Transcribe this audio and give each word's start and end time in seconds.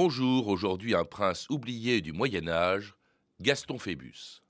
Bonjour, 0.00 0.46
aujourd'hui 0.46 0.94
un 0.94 1.02
prince 1.02 1.48
oublié 1.50 2.00
du 2.00 2.12
Moyen 2.12 2.46
Âge, 2.46 2.94
Gaston 3.40 3.78
Phébus. 3.80 4.44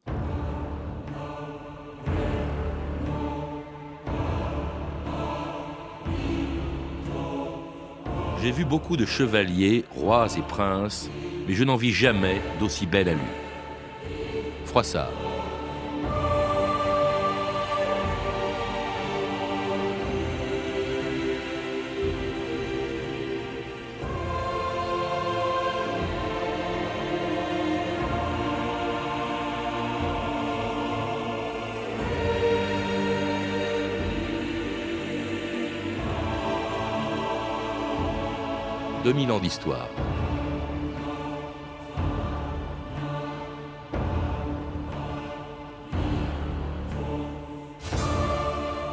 J'ai 8.42 8.50
vu 8.50 8.66
beaucoup 8.66 8.98
de 8.98 9.06
chevaliers, 9.06 9.86
rois 9.90 10.26
et 10.36 10.42
princes, 10.42 11.08
mais 11.46 11.54
je 11.54 11.64
n'en 11.64 11.76
vis 11.76 11.92
jamais 11.92 12.42
d'aussi 12.60 12.84
belle 12.84 13.08
allure. 13.08 13.22
Froissart. 14.66 15.27
2000 39.08 39.32
ans 39.32 39.40
d'histoire. 39.40 39.88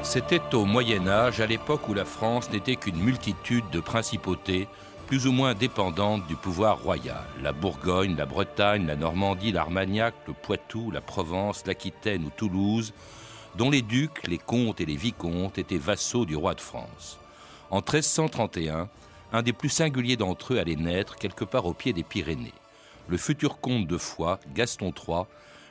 C'était 0.04 0.40
au 0.54 0.64
Moyen 0.64 1.06
Âge, 1.10 1.42
à 1.42 1.46
l'époque 1.46 1.90
où 1.90 1.94
la 1.94 2.06
France 2.06 2.50
n'était 2.50 2.78
qu'une 2.78 2.96
multitude 2.96 3.66
de 3.74 3.82
principautés, 3.82 4.70
plus 5.06 5.28
ou 5.28 5.34
moins 5.34 5.54
dépendantes 5.54 6.26
du 6.28 6.38
pouvoir 6.38 6.82
royal. 6.82 7.26
La 7.44 7.52
Bourgogne, 7.52 8.16
la 8.16 8.26
Bretagne, 8.26 8.88
la 8.88 8.96
Normandie, 8.96 9.52
l'Armagnac, 9.52 10.14
le 10.28 10.34
Poitou, 10.34 10.92
la 10.92 11.02
Provence, 11.02 11.66
l'Aquitaine 11.66 12.24
ou 12.24 12.30
Toulouse, 12.30 12.94
dont 13.58 13.70
les 13.70 13.82
ducs, 13.82 14.26
les 14.28 14.38
comtes 14.38 14.80
et 14.80 14.86
les 14.86 14.96
vicomtes 14.96 15.58
étaient 15.58 15.78
vassaux 15.78 16.26
du 16.26 16.38
roi 16.38 16.54
de 16.54 16.62
France. 16.62 17.20
En 17.70 17.80
1331, 17.80 18.88
un 19.36 19.42
des 19.42 19.54
plus 19.54 19.70
singuliers 19.70 20.16
d'entre 20.16 20.54
eux 20.54 20.60
allait 20.60 20.78
naître 20.78 21.18
quelque 21.18 21.44
part 21.44 21.66
au 21.66 21.74
pied 21.74 21.92
des 21.92 22.04
Pyrénées. 22.04 22.54
Le 23.10 23.18
futur 23.18 23.60
comte 23.60 23.86
de 23.86 23.98
Foix, 23.98 24.40
Gaston 24.54 24.94
III, 24.96 25.24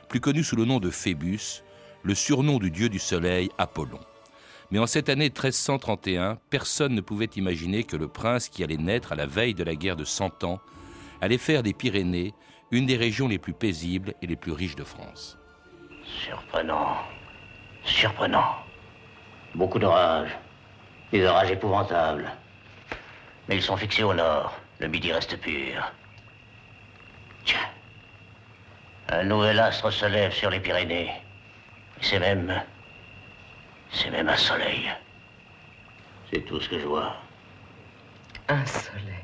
plus 0.07 0.19
connu 0.19 0.43
sous 0.43 0.55
le 0.55 0.65
nom 0.65 0.79
de 0.79 0.91
Phébus, 0.91 1.63
le 2.03 2.13
surnom 2.13 2.59
du 2.59 2.69
dieu 2.69 2.89
du 2.89 2.99
soleil, 2.99 3.49
Apollon. 3.57 3.99
Mais 4.69 4.79
en 4.79 4.85
cette 4.85 5.09
année 5.09 5.25
1331, 5.25 6.37
personne 6.49 6.93
ne 6.93 7.01
pouvait 7.01 7.29
imaginer 7.35 7.83
que 7.83 7.97
le 7.97 8.07
prince 8.07 8.49
qui 8.49 8.63
allait 8.63 8.77
naître 8.77 9.11
à 9.11 9.15
la 9.15 9.25
veille 9.25 9.55
de 9.55 9.63
la 9.63 9.75
guerre 9.75 9.95
de 9.95 10.05
Cent 10.05 10.43
Ans 10.43 10.59
allait 11.21 11.39
faire 11.39 11.63
des 11.63 11.73
Pyrénées 11.73 12.33
une 12.71 12.85
des 12.85 12.97
régions 12.97 13.27
les 13.27 13.39
plus 13.39 13.53
paisibles 13.53 14.13
et 14.21 14.27
les 14.27 14.35
plus 14.35 14.51
riches 14.51 14.75
de 14.75 14.83
France. 14.83 15.37
Surprenant. 16.03 16.97
Surprenant. 17.83 18.57
Beaucoup 19.55 19.79
d'orages. 19.79 20.37
Des 21.11 21.25
orages 21.25 21.51
épouvantables. 21.51 22.31
Mais 23.47 23.57
ils 23.57 23.61
sont 23.61 23.77
fixés 23.77 24.03
au 24.03 24.13
nord. 24.13 24.53
Le 24.79 24.87
midi 24.87 25.11
reste 25.11 25.39
pur. 25.39 25.91
Tiens. 27.45 27.69
Un 29.09 29.23
nouvel 29.23 29.59
astre 29.59 29.91
se 29.91 30.05
lève 30.05 30.33
sur 30.33 30.49
les 30.49 30.59
Pyrénées. 30.59 31.11
C'est 32.01 32.19
même. 32.19 32.61
C'est 33.91 34.09
même 34.09 34.27
un 34.27 34.37
soleil. 34.37 34.91
C'est 36.31 36.41
tout 36.41 36.59
ce 36.59 36.69
que 36.69 36.79
je 36.79 36.85
vois. 36.85 37.15
Un 38.47 38.65
soleil. 38.65 39.23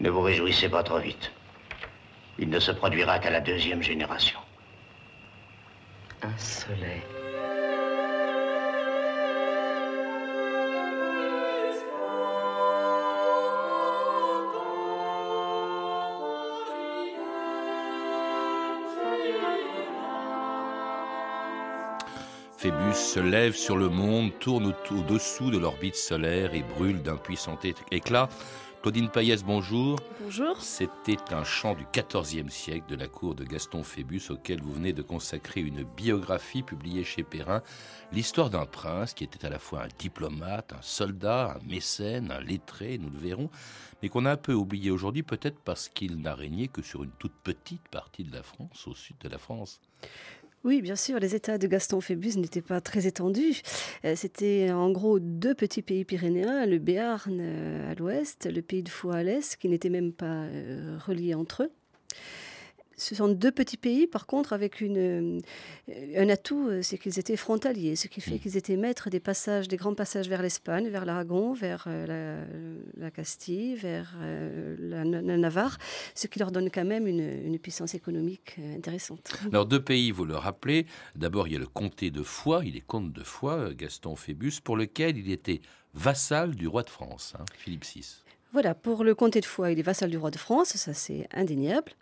Ne 0.00 0.10
vous 0.10 0.22
réjouissez 0.22 0.68
pas 0.68 0.82
trop 0.82 0.98
vite. 0.98 1.32
Il 2.38 2.48
ne 2.50 2.58
se 2.58 2.72
produira 2.72 3.18
qu'à 3.18 3.30
la 3.30 3.40
deuxième 3.40 3.82
génération. 3.82 4.38
Un 6.22 6.36
soleil. 6.38 7.02
Phébus 22.64 22.94
se 22.94 23.20
lève 23.20 23.54
sur 23.54 23.76
le 23.76 23.90
monde, 23.90 24.30
tourne 24.40 24.72
au-dessous 24.90 25.50
de 25.50 25.58
l'orbite 25.58 25.96
solaire 25.96 26.54
et 26.54 26.62
brûle 26.62 27.02
d'un 27.02 27.18
puissant 27.18 27.58
éclat. 27.90 28.30
Claudine 28.80 29.10
Payès, 29.10 29.44
bonjour. 29.44 29.98
Bonjour. 30.22 30.58
C'était 30.62 31.34
un 31.34 31.44
chant 31.44 31.74
du 31.74 31.84
XIVe 31.92 32.48
siècle 32.48 32.86
de 32.88 32.96
la 32.96 33.06
cour 33.06 33.34
de 33.34 33.44
Gaston 33.44 33.82
Phébus 33.82 34.30
auquel 34.30 34.62
vous 34.62 34.72
venez 34.72 34.94
de 34.94 35.02
consacrer 35.02 35.60
une 35.60 35.82
biographie 35.82 36.62
publiée 36.62 37.04
chez 37.04 37.22
Perrin, 37.22 37.62
l'histoire 38.12 38.48
d'un 38.48 38.64
prince 38.64 39.12
qui 39.12 39.24
était 39.24 39.44
à 39.44 39.50
la 39.50 39.58
fois 39.58 39.82
un 39.82 39.88
diplomate, 39.98 40.72
un 40.72 40.80
soldat, 40.80 41.58
un 41.58 41.68
mécène, 41.68 42.30
un 42.30 42.40
lettré, 42.40 42.96
nous 42.96 43.10
le 43.10 43.18
verrons, 43.18 43.50
mais 44.02 44.08
qu'on 44.08 44.24
a 44.24 44.32
un 44.32 44.36
peu 44.38 44.54
oublié 44.54 44.90
aujourd'hui 44.90 45.22
peut-être 45.22 45.60
parce 45.60 45.90
qu'il 45.90 46.16
n'a 46.22 46.34
régné 46.34 46.68
que 46.68 46.80
sur 46.80 47.04
une 47.04 47.12
toute 47.18 47.36
petite 47.44 47.86
partie 47.88 48.24
de 48.24 48.34
la 48.34 48.42
France, 48.42 48.86
au 48.86 48.94
sud 48.94 49.16
de 49.20 49.28
la 49.28 49.36
France. 49.36 49.82
Oui, 50.64 50.80
bien 50.80 50.96
sûr, 50.96 51.18
les 51.18 51.34
États 51.34 51.58
de 51.58 51.66
Gaston 51.66 52.00
Phébus 52.00 52.38
n'étaient 52.38 52.62
pas 52.62 52.80
très 52.80 53.06
étendus. 53.06 53.60
Euh, 54.06 54.14
c'était 54.16 54.70
en 54.72 54.90
gros 54.92 55.18
deux 55.18 55.54
petits 55.54 55.82
pays 55.82 56.06
pyrénéens, 56.06 56.64
le 56.64 56.78
Béarn 56.78 57.38
euh, 57.38 57.92
à 57.92 57.94
l'ouest, 57.94 58.48
le 58.50 58.62
pays 58.62 58.82
de 58.82 58.88
Fou 58.88 59.10
à 59.10 59.22
l'est, 59.22 59.58
qui 59.58 59.68
n'étaient 59.68 59.90
même 59.90 60.14
pas 60.14 60.24
euh, 60.24 60.96
reliés 61.06 61.34
entre 61.34 61.64
eux. 61.64 61.70
Ce 62.96 63.14
sont 63.14 63.28
deux 63.28 63.50
petits 63.50 63.76
pays, 63.76 64.06
par 64.06 64.26
contre, 64.26 64.52
avec 64.52 64.80
une, 64.80 64.98
euh, 64.98 65.40
un 66.16 66.28
atout, 66.28 66.68
euh, 66.68 66.82
c'est 66.82 66.98
qu'ils 66.98 67.18
étaient 67.18 67.36
frontaliers, 67.36 67.96
ce 67.96 68.08
qui 68.08 68.20
fait 68.20 68.36
mm. 68.36 68.38
qu'ils 68.38 68.56
étaient 68.56 68.76
maîtres 68.76 69.10
des 69.10 69.20
passages, 69.20 69.68
des 69.68 69.76
grands 69.76 69.94
passages 69.94 70.28
vers 70.28 70.42
l'Espagne, 70.42 70.88
vers 70.88 71.04
l'Aragon, 71.04 71.52
vers 71.52 71.84
euh, 71.88 72.44
la, 72.96 73.10
Castille, 73.10 73.76
vers 73.76 74.16
la, 74.78 75.04
Navarre, 75.04 75.78
ce 76.14 76.26
qui 76.26 76.38
leur 76.38 76.52
donne 76.52 76.70
quand 76.70 76.84
même 76.84 77.06
une, 77.06 77.58
puissance 77.58 77.94
économique 77.94 78.56
intéressante. 78.76 79.32
Alors, 79.52 79.64
deux 79.64 79.80
pays, 79.80 80.10
vous 80.10 80.26
le 80.26 80.36
rappelez. 80.36 80.86
D'abord, 81.14 81.46
il 81.48 81.54
y 81.54 81.56
a 81.56 81.58
le 81.58 81.66
comté 81.66 82.10
de 82.10 82.22
Foix, 82.22 82.62
il 82.64 82.76
est 82.76 82.84
comte 82.84 83.12
de 83.12 83.22
Foix, 83.22 83.72
Gaston 83.72 84.16
Phébus, 84.16 84.60
pour 84.62 84.76
lequel 84.76 85.16
il 85.16 85.30
était 85.30 85.62
vassal 85.94 86.54
du 86.54 86.66
roi 86.66 86.82
de 86.82 86.90
France, 86.90 87.34
hein, 87.38 87.44
Philippe 87.56 87.84
VI. 87.84 88.24
Voilà, 88.52 88.74
pour 88.74 89.02
le 89.02 89.14
comté 89.14 89.40
de 89.40 89.46
Foix, 89.46 89.70
il 89.72 89.78
est 89.78 89.82
vassal 89.82 90.10
du 90.10 90.16
roi 90.18 90.30
de 90.30 90.38
France, 90.38 90.76
ça 90.76 90.94
c'est 90.94 91.26
indéniable. 91.32 91.92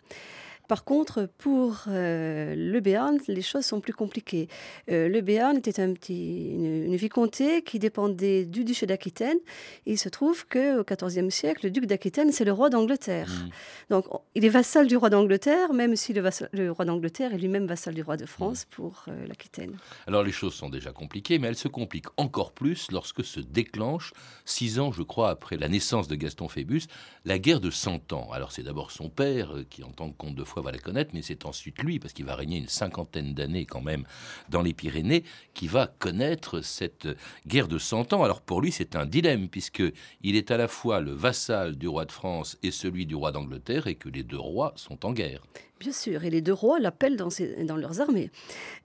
Par 0.67 0.85
contre, 0.85 1.29
pour 1.37 1.83
euh, 1.89 2.55
le 2.55 2.79
Béarn, 2.79 3.17
les 3.27 3.41
choses 3.41 3.65
sont 3.65 3.81
plus 3.81 3.93
compliquées. 3.93 4.47
Euh, 4.89 5.09
le 5.09 5.19
Béarn 5.19 5.57
était 5.57 5.81
un 5.81 5.93
petit, 5.93 6.51
une, 6.53 6.95
vicomté 6.95 7.63
qui 7.63 7.79
dépendait 7.79 8.45
du 8.45 8.63
duché 8.63 8.85
d'Aquitaine. 8.85 9.37
Il 9.85 9.97
se 9.97 10.07
trouve 10.07 10.47
qu'au 10.47 10.83
XIVe 10.83 11.29
siècle, 11.29 11.65
le 11.65 11.71
duc 11.71 11.85
d'Aquitaine, 11.85 12.31
c'est 12.31 12.45
le 12.45 12.53
roi 12.53 12.69
d'Angleterre. 12.69 13.27
Mmh. 13.29 13.49
Donc, 13.89 14.05
il 14.35 14.45
est 14.45 14.49
vassal 14.49 14.87
du 14.87 14.95
roi 14.95 15.09
d'Angleterre, 15.09 15.73
même 15.73 15.97
si 15.97 16.13
le, 16.13 16.71
roi 16.71 16.85
d'Angleterre 16.85 17.33
est 17.33 17.37
lui-même 17.37 17.65
vassal 17.65 17.93
du 17.93 18.01
roi 18.01 18.15
de 18.15 18.25
France 18.25 18.65
mmh. 18.65 18.75
pour 18.75 19.03
euh, 19.09 19.27
l'Aquitaine. 19.27 19.75
Alors, 20.07 20.23
les 20.23 20.31
choses 20.31 20.53
sont 20.53 20.69
déjà 20.69 20.93
compliquées, 20.93 21.39
mais 21.39 21.49
elles 21.49 21.57
se 21.57 21.67
compliquent 21.67 22.09
encore 22.15 22.53
plus 22.53 22.89
lorsque 22.89 23.25
se 23.25 23.41
déclenche, 23.41 24.13
six 24.45 24.79
ans, 24.79 24.93
je 24.93 25.03
crois, 25.03 25.29
après 25.29 25.57
la 25.57 25.67
naissance 25.67 26.07
de 26.07 26.15
Gaston 26.15 26.47
Phébus, 26.47 26.83
la 27.25 27.37
guerre 27.37 27.59
de 27.59 27.69
Cent 27.69 28.13
Ans. 28.13 28.29
Alors, 28.31 28.53
c'est 28.53 28.63
d'abord 28.63 28.91
son 28.91 29.09
père 29.09 29.55
qui, 29.69 29.83
en 29.83 29.91
tant 29.91 30.09
que 30.09 30.15
comte 30.15 30.35
de 30.35 30.43
va 30.61 30.71
la 30.71 30.77
connaître, 30.77 31.11
mais 31.13 31.21
c'est 31.21 31.45
ensuite 31.45 31.81
lui, 31.81 31.99
parce 31.99 32.13
qu'il 32.13 32.25
va 32.25 32.35
régner 32.35 32.57
une 32.57 32.67
cinquantaine 32.67 33.33
d'années 33.33 33.65
quand 33.65 33.81
même 33.81 34.05
dans 34.49 34.61
les 34.61 34.73
Pyrénées, 34.73 35.23
qui 35.53 35.67
va 35.67 35.87
connaître 35.99 36.61
cette 36.61 37.07
guerre 37.47 37.67
de 37.67 37.77
Cent 37.77 38.13
Ans. 38.13 38.23
Alors 38.23 38.41
pour 38.41 38.61
lui, 38.61 38.71
c'est 38.71 38.95
un 38.95 39.05
dilemme, 39.05 39.49
puisque 39.49 39.83
il 40.21 40.35
est 40.35 40.51
à 40.51 40.57
la 40.57 40.67
fois 40.67 40.99
le 40.99 41.11
vassal 41.11 41.75
du 41.75 41.87
roi 41.87 42.05
de 42.05 42.11
France 42.11 42.57
et 42.63 42.71
celui 42.71 43.05
du 43.05 43.15
roi 43.15 43.31
d'Angleterre, 43.31 43.87
et 43.87 43.95
que 43.95 44.09
les 44.09 44.23
deux 44.23 44.37
rois 44.37 44.73
sont 44.75 45.05
en 45.05 45.13
guerre. 45.13 45.43
Bien 45.79 45.91
sûr, 45.91 46.23
et 46.23 46.29
les 46.29 46.41
deux 46.41 46.53
rois 46.53 46.79
l'appellent 46.79 47.17
dans, 47.17 47.29
dans 47.65 47.75
leurs 47.75 47.99
armées. 47.99 48.31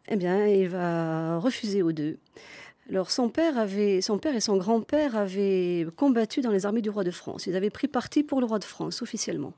Eh 0.09 0.17
bien, 0.17 0.47
il 0.47 0.69
va 0.69 1.39
refuser 1.39 1.83
aux 1.83 1.93
deux. 1.93 2.19
Alors 2.91 3.11
son 3.11 3.29
père, 3.29 3.59
avait, 3.59 4.01
son 4.01 4.19
père 4.19 4.35
et 4.35 4.41
son 4.41 4.57
grand-père 4.57 5.15
avaient 5.15 5.87
combattu 5.95 6.41
dans 6.41 6.51
les 6.51 6.65
armées 6.65 6.81
du 6.81 6.89
roi 6.89 7.05
de 7.05 7.11
France. 7.11 7.47
Ils 7.47 7.55
avaient 7.55 7.69
pris 7.69 7.87
parti 7.87 8.23
pour 8.23 8.41
le 8.41 8.47
roi 8.47 8.59
de 8.59 8.65
France 8.65 9.03
officiellement. 9.03 9.53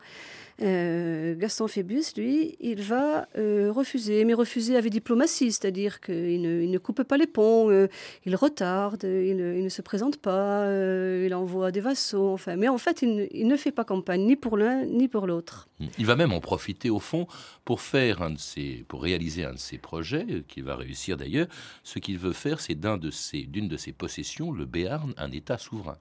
Euh, 0.62 1.34
Gaston 1.36 1.68
Phébus, 1.68 2.04
lui, 2.16 2.56
il 2.60 2.82
va 2.82 3.28
euh, 3.38 3.72
refuser, 3.72 4.24
mais 4.24 4.34
refuser 4.34 4.76
avec 4.76 4.92
diplomatie, 4.92 5.52
c'est-à-dire 5.52 6.00
qu'il 6.00 6.42
ne, 6.42 6.78
coupe 6.78 7.02
pas 7.02 7.16
les 7.16 7.26
ponts, 7.26 7.70
euh, 7.70 7.88
il 8.26 8.36
retarde, 8.36 9.04
il, 9.04 9.36
ne 9.36 9.68
se 9.68 9.80
présente 9.80 10.18
pas, 10.18 10.66
il 10.66 11.34
envoie 11.34 11.70
des 11.70 11.80
vassaux, 11.80 12.32
enfin. 12.32 12.56
Mais 12.56 12.68
en 12.68 12.78
fait, 12.78 13.02
il, 13.02 13.46
ne 13.46 13.56
fait 13.56 13.72
pas 13.72 13.84
campagne 13.84 14.26
ni 14.26 14.36
pour 14.36 14.56
l'un 14.56 14.84
ni 14.84 15.08
pour 15.08 15.26
l'autre. 15.26 15.68
Il 15.98 16.06
va 16.06 16.16
même 16.16 16.32
en 16.32 16.40
profiter 16.40 16.90
au 16.90 17.00
fond 17.00 17.26
pour 17.64 17.80
faire 17.80 18.20
un 18.20 18.30
de 18.30 18.38
ses, 18.38 18.84
pour 18.88 19.02
réaliser 19.02 19.44
un 19.44 19.52
de 19.52 19.58
ses 19.58 19.78
projets, 19.78 20.26
qui 20.46 20.60
va 20.60 20.76
réussir 20.76 21.16
d'ailleurs. 21.16 21.46
Ce 21.84 21.98
qu'il 21.98 22.18
veut 22.18 22.32
faire, 22.32 22.60
c'est 22.60 22.74
d'un 22.74 22.96
de 22.96 23.10
d'une 23.46 23.68
de 23.68 23.76
ses 23.76 23.92
possessions, 23.92 24.52
le 24.52 24.64
Béarn, 24.66 25.14
un 25.16 25.30
État 25.32 25.58
souverain. 25.58 25.98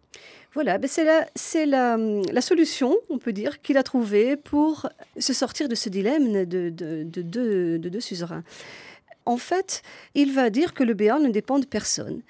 Voilà, 0.56 0.80
ben 0.80 0.88
c'est 0.88 1.66
la, 1.66 2.42
solution, 2.42 2.98
on 3.10 3.20
peut 3.20 3.34
dire, 3.34 3.62
qu'il 3.62 3.78
a 3.78 3.84
trouvée 3.84 4.36
pour 4.36 4.90
se 5.18 5.34
sortir 5.34 5.70
de 5.70 5.76
ce 5.76 5.90
dilemme 5.90 6.46
de, 6.46 6.70
de, 6.70 7.04
de, 7.04 7.22
de, 7.22 7.78
de 7.78 7.90
deux 7.90 8.00
suzerains. 8.00 8.44
En 9.26 9.38
fait, 9.38 9.84
il 10.16 10.34
va 10.34 10.50
dire 10.50 10.74
que 10.74 10.84
le 10.84 10.96
Béarn 10.96 11.22
ne 11.22 11.30
dépend 11.30 11.60
de 11.60 11.66
personne. 11.66 12.24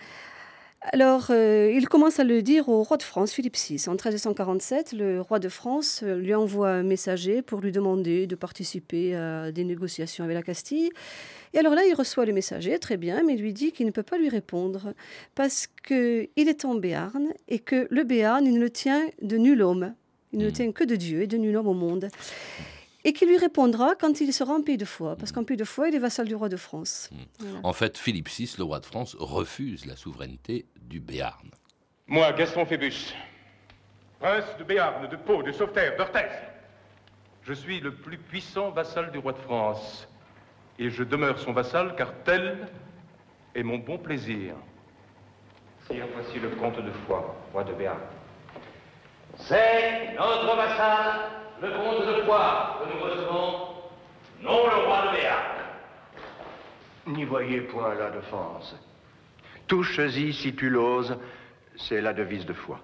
Alors, 0.82 1.28
euh, 1.30 1.72
il 1.76 1.90
commence 1.90 2.20
à 2.20 2.24
le 2.24 2.42
dire 2.42 2.70
au 2.70 2.84
roi 2.84 2.96
de 2.96 3.04
France, 3.04 3.34
Philippe 3.34 3.58
VI. 3.58 3.84
En 3.88 3.92
1347, 3.92 4.94
le 4.94 5.20
roi 5.20 5.40
de 5.40 5.50
France 5.50 6.02
euh, 6.04 6.16
lui 6.16 6.34
envoie 6.34 6.70
un 6.70 6.84
messager 6.84 7.42
pour 7.42 7.60
lui 7.60 7.74
demander 7.74 8.28
de 8.28 8.36
participer 8.36 9.14
à 9.14 9.52
des 9.52 9.66
négociations 9.66 10.24
avec 10.24 10.36
la 10.36 10.42
Castille. 10.42 10.90
Et 11.54 11.60
alors 11.60 11.76
là, 11.76 11.82
il 11.86 11.94
reçoit 11.94 12.26
le 12.26 12.32
messager, 12.32 12.80
très 12.80 12.96
bien, 12.96 13.24
mais 13.24 13.34
il 13.34 13.42
lui 13.42 13.52
dit 13.52 13.74
qu'il 13.74 13.88
ne 13.88 13.92
peut 13.92 14.04
pas 14.04 14.18
lui 14.18 14.30
répondre 14.30 14.94
parce 15.36 15.68
qu'il 15.86 16.30
est 16.36 16.64
en 16.64 16.76
Béarn 16.76 17.28
et 17.50 17.60
que 17.60 17.88
le 17.90 18.04
Béarn, 18.04 18.46
il 18.46 18.54
ne 18.54 18.60
le 18.60 18.70
tient 18.70 19.06
de 19.22 19.38
nul 19.38 19.62
homme. 19.62 19.94
Il 20.32 20.40
ne 20.40 20.46
le 20.46 20.52
hmm. 20.52 20.54
tient 20.54 20.72
que 20.72 20.84
de 20.86 20.96
Dieu 20.96 21.24
et 21.24 21.28
de 21.28 21.38
nul 21.38 21.58
homme 21.58 21.68
au 21.68 21.74
monde 21.74 22.08
et 23.04 23.14
qui 23.14 23.26
lui 23.26 23.38
répondra 23.38 23.96
quand 23.96 24.20
il 24.22 24.34
sera 24.34 24.54
en 24.54 24.62
pays 24.62 24.78
de 24.78 24.86
foi, 24.86 25.16
parce 25.16 25.32
qu'en 25.32 25.44
pays 25.44 25.58
de 25.58 25.64
foi, 25.64 25.90
il 25.90 25.96
est 25.96 26.00
vassal 26.00 26.28
du 26.28 26.36
roi 26.36 26.50
de 26.50 26.58
France. 26.58 27.10
Hmm. 27.40 27.60
En 27.64 27.74
fait, 27.74 27.98
Philippe 27.98 28.30
VI, 28.30 28.56
le 28.58 28.64
roi 28.64 28.80
de 28.80 28.86
France, 28.86 29.16
refuse 29.20 29.86
la 29.86 29.96
souveraineté 29.96 30.66
du 30.82 31.00
Béarn. 31.00 31.50
Moi, 32.08 32.32
Gaston 32.34 32.66
Phébus, 32.66 33.14
prince 34.20 34.46
de 34.58 34.64
Béarn, 34.64 35.08
de 35.08 35.16
Pau, 35.16 35.44
de 35.44 35.52
Sauveterre, 35.52 35.96
d'Orthez, 35.98 36.28
je 37.44 37.54
suis 37.54 37.80
le 37.80 37.96
plus 37.96 38.18
puissant 38.18 38.72
vassal 38.72 39.12
du 39.12 39.18
roi 39.18 39.34
de 39.34 39.40
France, 39.40 40.08
et 40.78 40.90
je 40.90 41.04
demeure 41.04 41.40
son 41.40 41.54
vassal 41.54 41.96
car 41.96 42.14
tel 42.26 42.68
est 43.56 43.64
mon 43.64 43.78
bon 43.78 43.98
plaisir. 43.98 44.56
Sire, 45.88 46.06
voici 46.14 46.40
le 46.40 46.50
comte 46.50 46.78
de 46.84 46.92
Foix, 47.06 47.36
roi 47.54 47.64
de 47.64 47.74
Béarn. 47.74 47.98
C'est 49.38 50.14
notre 50.18 50.56
vassal 50.56 51.39
le 51.62 51.72
comte 51.72 52.06
de 52.06 52.22
Poix 52.26 52.80
que 52.80 52.94
nous 52.94 53.04
recevons, 53.04 53.68
non 54.42 54.68
le 54.68 54.86
roi 54.86 55.08
de 55.08 55.18
Béarn. 55.18 55.60
N'y 57.08 57.26
voyez 57.26 57.62
point 57.62 57.96
la 57.96 58.12
défense. 58.12 58.76
Touche-y 59.68 60.34
si 60.34 60.56
tu 60.56 60.70
l'oses, 60.70 61.18
c'est 61.76 62.02
la 62.02 62.14
devise 62.14 62.46
de 62.46 62.54
foi. 62.54 62.80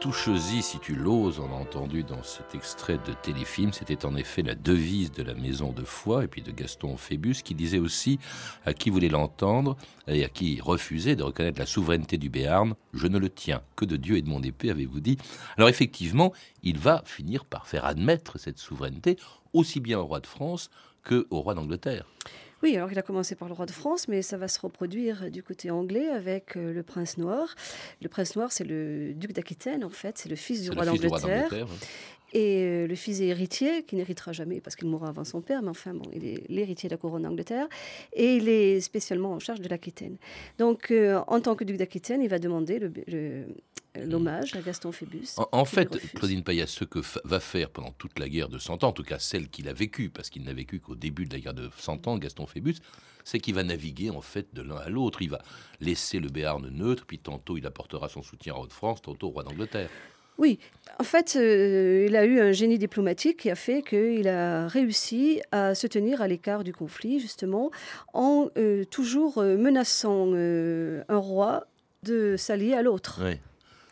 Touche-y 0.00 0.62
si 0.62 0.78
tu 0.78 0.94
l'oses, 0.94 1.40
on 1.40 1.52
a 1.52 1.60
entendu 1.60 2.04
dans 2.04 2.22
cet 2.22 2.54
extrait 2.54 2.96
de 3.06 3.12
téléfilm, 3.12 3.74
c'était 3.74 4.06
en 4.06 4.16
effet 4.16 4.40
la 4.40 4.54
devise 4.54 5.12
de 5.12 5.22
la 5.22 5.34
maison 5.34 5.72
de 5.72 5.84
foi 5.84 6.24
et 6.24 6.26
puis 6.26 6.40
de 6.40 6.50
Gaston 6.52 6.96
Phébus 6.96 7.42
qui 7.44 7.54
disait 7.54 7.78
aussi 7.78 8.18
à 8.64 8.72
qui 8.72 8.88
voulait 8.88 9.10
l'entendre 9.10 9.76
et 10.08 10.24
à 10.24 10.30
qui 10.30 10.58
refusait 10.58 11.16
de 11.16 11.22
reconnaître 11.22 11.58
la 11.58 11.66
souveraineté 11.66 12.16
du 12.16 12.30
Béarn, 12.30 12.76
je 12.94 13.08
ne 13.08 13.18
le 13.18 13.28
tiens 13.28 13.60
que 13.76 13.84
de 13.84 13.96
Dieu 13.96 14.16
et 14.16 14.22
de 14.22 14.28
mon 14.30 14.42
épée, 14.42 14.70
avez-vous 14.70 15.00
dit. 15.00 15.18
Alors 15.58 15.68
effectivement, 15.68 16.32
il 16.62 16.78
va 16.78 17.02
finir 17.04 17.44
par 17.44 17.66
faire 17.66 17.84
admettre 17.84 18.38
cette 18.38 18.58
souveraineté 18.58 19.18
aussi 19.52 19.80
bien 19.80 19.98
au 19.98 20.06
roi 20.06 20.20
de 20.20 20.26
France 20.26 20.70
que 21.02 21.26
au 21.28 21.42
roi 21.42 21.52
d'Angleterre. 21.52 22.06
Oui, 22.62 22.76
alors 22.76 22.92
il 22.92 22.98
a 22.98 23.02
commencé 23.02 23.34
par 23.34 23.48
le 23.48 23.54
roi 23.54 23.66
de 23.66 23.70
France, 23.70 24.06
mais 24.08 24.22
ça 24.22 24.36
va 24.36 24.48
se 24.48 24.60
reproduire 24.60 25.30
du 25.30 25.42
côté 25.42 25.70
anglais 25.70 26.08
avec 26.08 26.56
euh, 26.56 26.72
le 26.72 26.82
prince 26.82 27.16
noir. 27.16 27.54
Le 28.02 28.08
prince 28.08 28.36
noir, 28.36 28.52
c'est 28.52 28.64
le 28.64 29.14
duc 29.14 29.32
d'Aquitaine, 29.32 29.82
en 29.84 29.90
fait, 29.90 30.18
c'est 30.18 30.28
le 30.28 30.36
fils 30.36 30.62
du 30.62 30.70
roi 30.70 30.84
d'Angleterre. 30.84 31.66
Et 32.32 32.62
euh, 32.62 32.86
le 32.86 32.94
fils 32.94 33.20
est 33.20 33.26
héritier, 33.26 33.82
qui 33.84 33.96
n'héritera 33.96 34.32
jamais 34.32 34.60
parce 34.60 34.76
qu'il 34.76 34.88
mourra 34.88 35.08
avant 35.08 35.24
son 35.24 35.40
père, 35.40 35.62
mais 35.62 35.68
enfin, 35.68 35.94
bon, 35.94 36.08
il 36.14 36.24
est 36.24 36.48
l'héritier 36.48 36.88
de 36.88 36.94
la 36.94 36.98
couronne 36.98 37.22
d'Angleterre. 37.22 37.66
Et 38.12 38.36
il 38.36 38.48
est 38.48 38.80
spécialement 38.80 39.32
en 39.32 39.38
charge 39.38 39.60
de 39.60 39.68
l'Aquitaine. 39.68 40.16
Donc, 40.58 40.90
euh, 40.90 41.20
en 41.26 41.40
tant 41.40 41.56
que 41.56 41.64
duc 41.64 41.76
d'Aquitaine, 41.76 42.22
il 42.22 42.28
va 42.28 42.38
demander 42.38 42.78
le, 42.78 43.46
l'hommage 43.96 44.54
à 44.54 44.60
Gaston 44.60 44.92
Phébus. 44.92 45.36
En, 45.52 45.64
fait, 45.64 45.88
Claudine 46.14 46.44
Payas, 46.44 46.68
ce 46.68 46.84
que 46.84 47.00
va 47.24 47.40
faire 47.40 47.70
pendant 47.70 47.92
toute 47.92 48.18
la 48.18 48.28
guerre 48.28 48.48
de 48.48 48.58
Cent 48.58 48.84
Ans, 48.84 48.88
en 48.88 48.92
tout 48.92 49.02
cas 49.02 49.18
celle 49.18 49.48
qu'il 49.48 49.68
a 49.68 49.72
vécue, 49.72 50.10
parce 50.10 50.30
qu'il 50.30 50.44
n'a 50.44 50.52
vécu 50.52 50.78
qu'au 50.80 50.94
début 50.94 51.26
de 51.26 51.34
la 51.34 51.40
guerre 51.40 51.54
de 51.54 51.68
Cent 51.76 52.06
Ans, 52.06 52.16
Gaston 52.16 52.46
Phébus, 52.46 52.76
c'est 53.24 53.40
qu'il 53.40 53.54
va 53.54 53.64
naviguer 53.64 54.10
en 54.10 54.20
fait 54.20 54.54
de 54.54 54.62
l'un 54.62 54.76
à 54.76 54.88
l'autre. 54.88 55.22
Il 55.22 55.30
va 55.30 55.42
laisser 55.80 56.20
le 56.20 56.28
Béarn 56.28 56.68
neutre, 56.68 57.04
puis 57.06 57.18
tantôt 57.18 57.56
il 57.56 57.66
apportera 57.66 58.08
son 58.08 58.22
soutien 58.22 58.54
à 58.54 58.58
Haute-France, 58.58 59.02
tantôt 59.02 59.28
au 59.28 59.30
roi 59.30 59.42
d'Angleterre. 59.42 59.90
Oui, 60.40 60.58
en 60.98 61.04
fait, 61.04 61.36
euh, 61.36 62.06
il 62.08 62.16
a 62.16 62.24
eu 62.24 62.40
un 62.40 62.50
génie 62.50 62.78
diplomatique 62.78 63.40
qui 63.40 63.50
a 63.50 63.54
fait 63.54 63.82
qu'il 63.82 64.26
a 64.26 64.66
réussi 64.68 65.42
à 65.52 65.74
se 65.74 65.86
tenir 65.86 66.22
à 66.22 66.28
l'écart 66.28 66.64
du 66.64 66.72
conflit, 66.72 67.20
justement, 67.20 67.70
en 68.14 68.48
euh, 68.56 68.84
toujours 68.86 69.36
euh, 69.36 69.58
menaçant 69.58 70.32
un 70.34 71.18
roi 71.18 71.66
de 72.04 72.36
s'allier 72.38 72.72
à 72.72 72.80
l'autre. 72.80 73.20
Oui. 73.22 73.36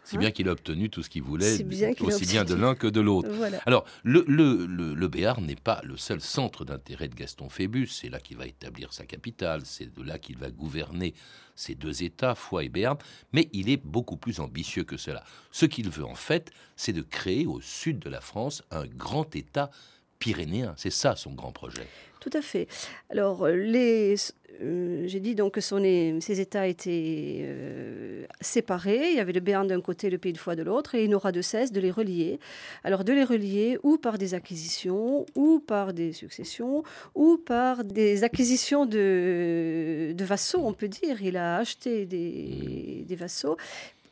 C'est 0.04 0.16
bien 0.16 0.30
qu'il 0.30 0.48
a 0.48 0.52
obtenu 0.52 0.88
tout 0.88 1.02
ce 1.02 1.10
qu'il 1.10 1.22
voulait, 1.22 1.52
aussi 2.00 2.24
bien 2.24 2.44
de 2.44 2.54
l'un 2.54 2.74
que 2.74 2.86
de 2.86 3.02
l'autre. 3.02 3.28
Alors, 3.66 3.84
le, 4.04 4.24
le, 4.26 4.64
le, 4.94 5.08
Béarn 5.08 5.44
n'est 5.44 5.54
pas 5.54 5.82
le 5.84 5.98
seul 5.98 6.22
centre 6.22 6.64
d'intérêt 6.64 7.08
de 7.08 7.14
Gaston 7.14 7.50
Phébus. 7.50 7.88
C'est 7.88 8.08
là 8.08 8.18
qu'il 8.18 8.38
va 8.38 8.46
établir 8.46 8.94
sa 8.94 9.04
capitale, 9.04 9.60
c'est 9.64 9.94
de 9.94 10.02
là 10.02 10.18
qu'il 10.18 10.38
va 10.38 10.50
gouverner 10.50 11.12
ces 11.58 11.74
deux 11.74 12.04
États, 12.04 12.34
Foix 12.34 12.64
et 12.64 12.68
Béarn. 12.68 12.96
Mais 13.32 13.48
il 13.52 13.68
est 13.68 13.84
beaucoup 13.84 14.16
plus 14.16 14.40
ambitieux 14.40 14.84
que 14.84 14.96
cela. 14.96 15.24
Ce 15.50 15.66
qu'il 15.66 15.90
veut 15.90 16.04
en 16.04 16.14
fait, 16.14 16.52
c'est 16.76 16.92
de 16.92 17.02
créer 17.02 17.46
au 17.46 17.60
sud 17.60 17.98
de 17.98 18.08
la 18.08 18.20
France 18.20 18.62
un 18.70 18.86
grand 18.86 19.34
État 19.34 19.70
pyrénéen. 20.18 20.74
C'est 20.76 20.90
ça 20.90 21.16
son 21.16 21.32
grand 21.32 21.52
projet. 21.52 21.86
Tout 22.20 22.30
à 22.32 22.42
fait. 22.42 22.66
Alors, 23.10 23.46
les, 23.46 24.16
euh, 24.62 25.04
j'ai 25.06 25.20
dit 25.20 25.34
donc 25.34 25.54
que 25.54 25.60
ces 25.60 26.40
États 26.40 26.66
étaient 26.66 27.40
euh, 27.42 28.24
séparés. 28.40 29.10
Il 29.10 29.16
y 29.16 29.20
avait 29.20 29.32
le 29.32 29.40
Béarn 29.40 29.66
d'un 29.66 29.80
côté, 29.80 30.10
le 30.10 30.18
Pays 30.18 30.32
de 30.32 30.38
Foix 30.38 30.56
de 30.56 30.62
l'autre, 30.62 30.94
et 30.94 31.04
il 31.04 31.10
n'aura 31.10 31.32
de 31.32 31.42
cesse 31.42 31.70
de 31.70 31.80
les 31.80 31.90
relier. 31.90 32.40
Alors, 32.82 33.04
de 33.04 33.12
les 33.12 33.24
relier 33.24 33.78
ou 33.82 33.98
par 33.98 34.18
des 34.18 34.34
acquisitions, 34.34 35.26
ou 35.36 35.60
par 35.60 35.92
des 35.92 36.12
successions, 36.12 36.82
ou 37.14 37.36
par 37.36 37.84
des 37.84 38.24
acquisitions 38.24 38.86
de, 38.86 40.12
de 40.12 40.24
vassaux, 40.24 40.62
on 40.64 40.72
peut 40.72 40.88
dire. 40.88 41.22
Il 41.22 41.36
a 41.36 41.58
acheté 41.58 42.04
des, 42.04 43.04
des 43.06 43.16
vassaux 43.16 43.56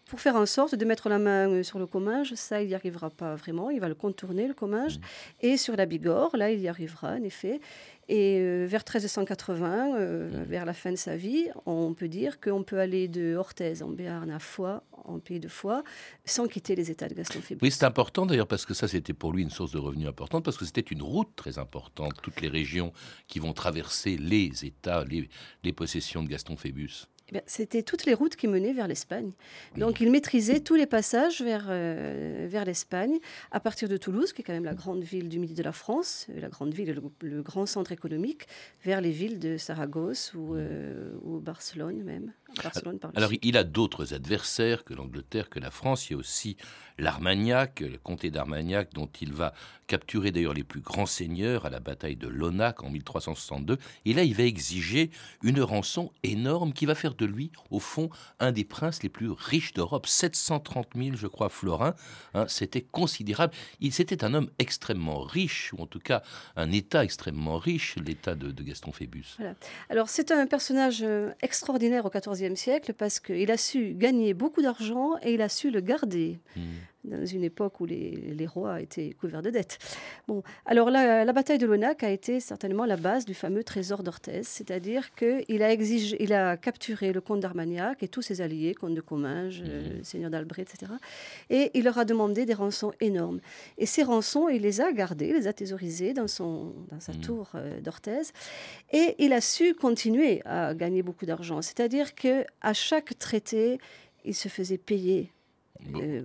pour 0.06 0.20
faire 0.20 0.36
en 0.36 0.46
sorte 0.46 0.74
de 0.74 0.84
mettre 0.84 1.08
la 1.08 1.18
main 1.18 1.50
euh, 1.50 1.62
sur 1.62 1.78
le 1.78 1.86
Comminges, 1.86 2.34
ça, 2.34 2.62
il 2.62 2.68
n'y 2.68 2.74
arrivera 2.74 3.10
pas 3.10 3.34
vraiment. 3.34 3.70
Il 3.70 3.80
va 3.80 3.88
le 3.88 3.94
contourner, 3.94 4.46
le 4.46 4.54
Comminges. 4.54 4.98
Mmh. 4.98 5.02
Et 5.42 5.56
sur 5.56 5.76
la 5.76 5.84
Bigorre, 5.84 6.36
là, 6.36 6.52
il 6.52 6.60
y 6.60 6.68
arrivera, 6.68 7.14
en 7.14 7.22
effet. 7.24 7.60
Et 8.08 8.38
euh, 8.40 8.66
vers 8.68 8.82
1380, 8.82 9.96
euh, 9.96 10.28
mmh. 10.28 10.42
vers 10.44 10.64
la 10.64 10.74
fin 10.74 10.92
de 10.92 10.96
sa 10.96 11.16
vie, 11.16 11.48
on 11.66 11.92
peut 11.92 12.06
dire 12.06 12.40
qu'on 12.40 12.62
peut 12.62 12.78
aller 12.78 13.08
de 13.08 13.34
Orthez 13.34 13.82
en 13.82 13.88
Béarn 13.88 14.30
à 14.30 14.38
Foix, 14.38 14.84
en 14.92 15.18
pays 15.18 15.40
de 15.40 15.48
Foix, 15.48 15.82
sans 16.24 16.46
quitter 16.46 16.76
les 16.76 16.88
États 16.88 17.08
de 17.08 17.14
Gaston 17.14 17.40
Phébus. 17.40 17.60
Oui, 17.62 17.72
c'est 17.72 17.84
important 17.84 18.26
d'ailleurs 18.26 18.46
parce 18.46 18.64
que 18.64 18.74
ça, 18.74 18.86
c'était 18.86 19.12
pour 19.12 19.32
lui 19.32 19.42
une 19.42 19.50
source 19.50 19.72
de 19.72 19.78
revenus 19.78 20.06
importante 20.06 20.44
parce 20.44 20.56
que 20.56 20.64
c'était 20.64 20.80
une 20.82 21.02
route 21.02 21.34
très 21.34 21.58
importante, 21.58 22.14
toutes 22.22 22.40
les 22.40 22.48
régions 22.48 22.92
qui 23.26 23.40
vont 23.40 23.52
traverser 23.52 24.16
les 24.16 24.64
États, 24.64 25.04
les, 25.04 25.28
les 25.64 25.72
possessions 25.72 26.22
de 26.22 26.28
Gaston 26.28 26.56
Phébus. 26.56 27.08
Eh 27.34 27.40
c'était 27.46 27.82
toutes 27.82 28.06
les 28.06 28.14
routes 28.14 28.36
qui 28.36 28.46
menaient 28.46 28.72
vers 28.72 28.86
l'Espagne. 28.86 29.32
Donc 29.76 30.00
il 30.00 30.10
maîtrisait 30.10 30.60
tous 30.60 30.76
les 30.76 30.86
passages 30.86 31.42
vers, 31.42 31.66
euh, 31.68 32.46
vers 32.48 32.64
l'Espagne, 32.64 33.18
à 33.50 33.58
partir 33.58 33.88
de 33.88 33.96
Toulouse, 33.96 34.32
qui 34.32 34.42
est 34.42 34.44
quand 34.44 34.52
même 34.52 34.64
la 34.64 34.74
grande 34.74 35.02
ville 35.02 35.28
du 35.28 35.38
midi 35.38 35.54
de 35.54 35.62
la 35.62 35.72
France, 35.72 36.26
euh, 36.30 36.40
la 36.40 36.48
grande 36.48 36.72
ville, 36.72 36.92
le, 36.92 37.28
le 37.28 37.42
grand 37.42 37.66
centre 37.66 37.90
économique, 37.90 38.46
vers 38.84 39.00
les 39.00 39.10
villes 39.10 39.40
de 39.40 39.56
Saragosse 39.56 40.34
ou, 40.34 40.54
euh, 40.54 41.12
ou 41.22 41.40
Barcelone 41.40 42.02
même. 42.04 42.32
Alors 43.14 43.32
il 43.42 43.56
a 43.56 43.64
d'autres 43.64 44.14
adversaires 44.14 44.84
que 44.84 44.94
l'Angleterre, 44.94 45.50
que 45.50 45.58
la 45.58 45.70
France. 45.70 46.08
Il 46.08 46.12
y 46.12 46.16
a 46.16 46.18
aussi 46.18 46.56
l'Armagnac, 46.98 47.80
le 47.80 47.98
comté 47.98 48.30
d'Armagnac, 48.30 48.92
dont 48.94 49.10
il 49.20 49.32
va 49.32 49.52
capturer 49.86 50.30
d'ailleurs 50.30 50.54
les 50.54 50.64
plus 50.64 50.80
grands 50.80 51.06
seigneurs 51.06 51.66
à 51.66 51.70
la 51.70 51.80
bataille 51.80 52.16
de 52.16 52.28
Lonac 52.28 52.82
en 52.82 52.90
1362. 52.90 53.78
Et 54.04 54.12
là, 54.12 54.22
il 54.22 54.34
va 54.34 54.44
exiger 54.44 55.10
une 55.42 55.60
rançon 55.60 56.12
énorme 56.22 56.72
qui 56.72 56.86
va 56.86 56.94
faire 56.94 57.14
de 57.14 57.26
lui, 57.26 57.50
au 57.70 57.78
fond, 57.78 58.10
un 58.40 58.52
des 58.52 58.64
princes 58.64 59.02
les 59.02 59.08
plus 59.08 59.30
riches 59.30 59.72
d'Europe. 59.72 60.06
730 60.06 60.88
000, 60.94 61.16
je 61.16 61.26
crois, 61.26 61.48
florins. 61.48 61.94
Hein, 62.34 62.46
c'était 62.48 62.82
considérable. 62.82 63.54
Il 63.80 63.92
C'était 63.92 64.24
un 64.24 64.34
homme 64.34 64.50
extrêmement 64.58 65.20
riche, 65.20 65.72
ou 65.72 65.82
en 65.82 65.86
tout 65.86 66.00
cas 66.00 66.22
un 66.56 66.70
État 66.72 67.04
extrêmement 67.04 67.58
riche, 67.58 67.96
l'État 67.96 68.34
de, 68.34 68.52
Gaston 68.62 68.90
Phébus. 68.90 69.36
Alors 69.90 70.08
c'est 70.08 70.32
un 70.32 70.46
personnage 70.46 71.02
euh, 71.02 71.30
extraordinaire 71.40 72.04
au 72.04 72.10
XIVe 72.10 72.56
siècle 72.56 72.94
parce 72.94 73.20
qu'il 73.20 73.50
a 73.50 73.56
su 73.56 73.94
gagner 73.94 74.34
beaucoup 74.34 74.60
d'argent 74.60 75.12
et 75.22 75.34
il 75.34 75.42
a 75.42 75.48
su 75.48 75.70
le 75.70 75.80
garder. 75.80 76.40
Hmm 76.56 76.62
dans 77.06 77.24
une 77.24 77.44
époque 77.44 77.80
où 77.80 77.86
les, 77.86 78.46
rois 78.46 78.80
étaient 78.80 79.12
couverts 79.12 79.42
de 79.42 79.50
dettes. 79.50 79.78
Bon, 80.28 80.42
alors 80.66 80.90
la, 80.90 81.24
la 81.24 81.32
bataille 81.32 81.58
de 81.58 81.66
Lonac 81.66 82.02
a 82.02 82.10
été 82.10 82.40
certainement 82.40 82.84
la 82.84 82.96
base 82.96 83.24
du 83.24 83.34
fameux 83.34 83.64
trésor 83.64 84.02
d'Orthez, 84.02 84.42
c'est-à-dire 84.42 85.14
qu'il 85.14 85.62
a, 85.62 85.72
exigé, 85.72 86.16
il 86.22 86.32
a 86.32 86.56
capturé 86.56 87.12
le 87.12 87.20
comte 87.20 87.40
d'Armagnac 87.40 88.02
et 88.02 88.08
tous 88.08 88.22
ses 88.22 88.40
alliés, 88.40 88.74
comte 88.74 88.94
de 88.94 89.00
Comminges, 89.00 89.62
mmh. 89.62 89.66
euh, 89.66 90.02
seigneur 90.02 90.30
d'Albret, 90.30 90.62
etc. 90.62 90.92
Et 91.50 91.70
il 91.74 91.84
leur 91.84 91.98
a 91.98 92.04
demandé 92.04 92.46
des 92.46 92.54
rançons 92.54 92.92
énormes. 93.00 93.40
Et 93.78 93.86
ces 93.86 94.02
rançons, 94.02 94.48
il 94.48 94.62
les 94.62 94.80
a 94.80 94.92
gardées, 94.92 95.32
les 95.32 95.46
a 95.46 95.52
thésaurisées 95.52 96.12
dans, 96.12 96.28
son, 96.28 96.74
dans 96.90 97.00
sa 97.00 97.12
mmh. 97.12 97.20
tour 97.20 97.50
euh, 97.54 97.80
d'Orthez. 97.80 98.32
Et 98.92 99.14
il 99.18 99.32
a 99.32 99.40
su 99.40 99.74
continuer 99.74 100.42
à 100.44 100.74
gagner 100.74 101.02
beaucoup 101.02 101.26
d'argent, 101.26 101.62
c'est-à-dire 101.62 102.14
qu'à 102.14 102.72
chaque 102.72 103.18
traité, 103.18 103.78
il 104.24 104.34
se 104.34 104.48
faisait 104.48 104.78
payer 104.78 105.32
euh, 105.94 106.22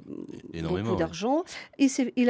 beaucoup 0.61 0.95
d'argent. 0.95 1.43
Il, 1.77 1.89
il, 2.15 2.29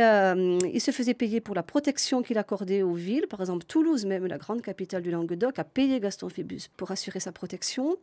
il, 0.73 0.81
se 0.81 0.91
faisait 0.91 1.13
payer 1.13 1.41
pour 1.41 1.55
la 1.55 1.63
protection 1.63 2.21
qu'il 2.21 2.37
accordait 2.37 2.81
aux 2.81 2.93
villes. 2.93 3.27
Par 3.29 3.41
exemple, 3.41 3.65
Toulouse, 3.65 4.05
même 4.05 4.25
la 4.25 4.37
grande 4.37 4.61
capitale 4.61 5.01
du 5.01 5.11
Languedoc, 5.11 5.59
a 5.59 5.63
payé 5.63 5.99
Gaston 5.99 6.29
Phébus 6.29 6.61
pour 6.77 6.91
assurer 6.91 7.19
sa 7.19 7.31
protection. 7.31 7.97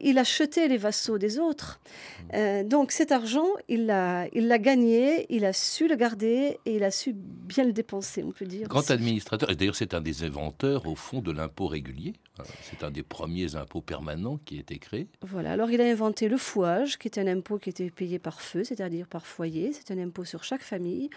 Il 0.00 0.18
achetait 0.18 0.68
les 0.68 0.76
vassaux 0.76 1.18
des 1.18 1.38
autres. 1.38 1.80
Mmh. 1.80 2.24
Euh, 2.34 2.64
donc 2.64 2.92
cet 2.92 3.12
argent, 3.12 3.48
il 3.68 3.86
l'a 3.86 4.26
il 4.32 4.48
l'a 4.48 4.58
gagné, 4.58 5.26
il 5.28 5.44
a 5.44 5.52
su 5.52 5.88
le 5.88 5.96
garder 5.96 6.58
et 6.66 6.76
il 6.76 6.84
a 6.84 6.90
su 6.90 7.12
bien 7.14 7.64
le 7.64 7.72
dépenser, 7.72 8.22
on 8.22 8.32
peut 8.32 8.46
dire. 8.46 8.68
Grand 8.68 8.90
administrateur, 8.90 9.50
et 9.50 9.56
d'ailleurs 9.56 9.76
c'est 9.76 9.94
un 9.94 10.00
des 10.00 10.24
inventeurs 10.24 10.86
au 10.86 10.94
fond 10.94 11.20
de 11.20 11.32
l'impôt 11.32 11.66
régulier. 11.66 12.14
C'est 12.62 12.84
un 12.84 12.90
des 12.90 13.02
premiers 13.02 13.56
impôts 13.56 13.80
permanents 13.80 14.38
qui 14.44 14.56
a 14.56 14.60
été 14.60 14.78
créé. 14.78 15.08
Voilà, 15.22 15.52
alors 15.52 15.70
il 15.70 15.80
a 15.80 15.84
inventé 15.84 16.28
le 16.28 16.36
fouage, 16.36 16.98
qui 16.98 17.08
est 17.08 17.18
un 17.18 17.26
impôt 17.26 17.58
qui 17.58 17.70
était 17.70 17.90
payé 17.90 18.18
par 18.18 18.40
feu, 18.40 18.64
c'est-à-dire 18.64 19.06
par 19.06 19.26
foyer. 19.26 19.72
C'est 19.72 19.92
un 19.92 19.98
impôt 19.98 20.24
sur 20.24 20.44
chaque 20.44 20.62
famille 20.62 21.10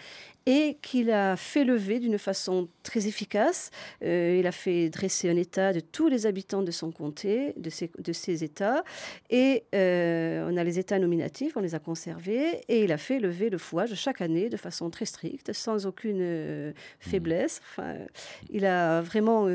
et 0.46 0.78
qu'il 0.82 1.12
a 1.12 1.38
fait 1.38 1.64
lever 1.64 2.00
d'une 2.00 2.18
façon 2.18 2.68
très 2.84 3.08
efficace. 3.08 3.72
Euh, 4.04 4.38
il 4.40 4.48
a 4.48 4.52
fait 4.52 4.90
dresser 4.90 5.30
un 5.30 5.38
état 5.38 5.72
de 5.72 5.80
tous 5.80 6.10
les 6.10 6.26
habitants 6.26 6.64
de 6.64 6.72
son 6.72 6.92
comté, 6.92 7.54
de 7.58 7.70
ses, 7.70 7.90
de 7.98 8.14
ses 8.14 8.44
états. 8.44 8.84
Et 9.30 9.64
euh, 9.74 10.50
on 10.50 10.58
a 10.58 10.64
les 10.64 10.80
états 10.80 11.00
nominatifs, 11.00 11.56
on 11.56 11.62
les 11.62 11.76
a 11.76 11.80
conservés. 11.80 12.62
Et 12.68 12.84
il 12.84 12.92
a 12.92 12.98
fait 12.98 13.20
lever 13.20 13.50
le 13.50 13.58
fouage 13.58 13.94
chaque 13.96 14.22
année 14.22 14.50
de 14.50 14.58
façon 14.58 14.90
très 14.90 15.06
stricte, 15.06 15.54
sans 15.54 15.86
aucune 15.86 16.20
euh, 16.22 16.74
faiblesse. 17.00 17.62
Enfin, 17.72 17.96
il 18.50 18.66
a 18.66 19.02
vraiment 19.02 19.48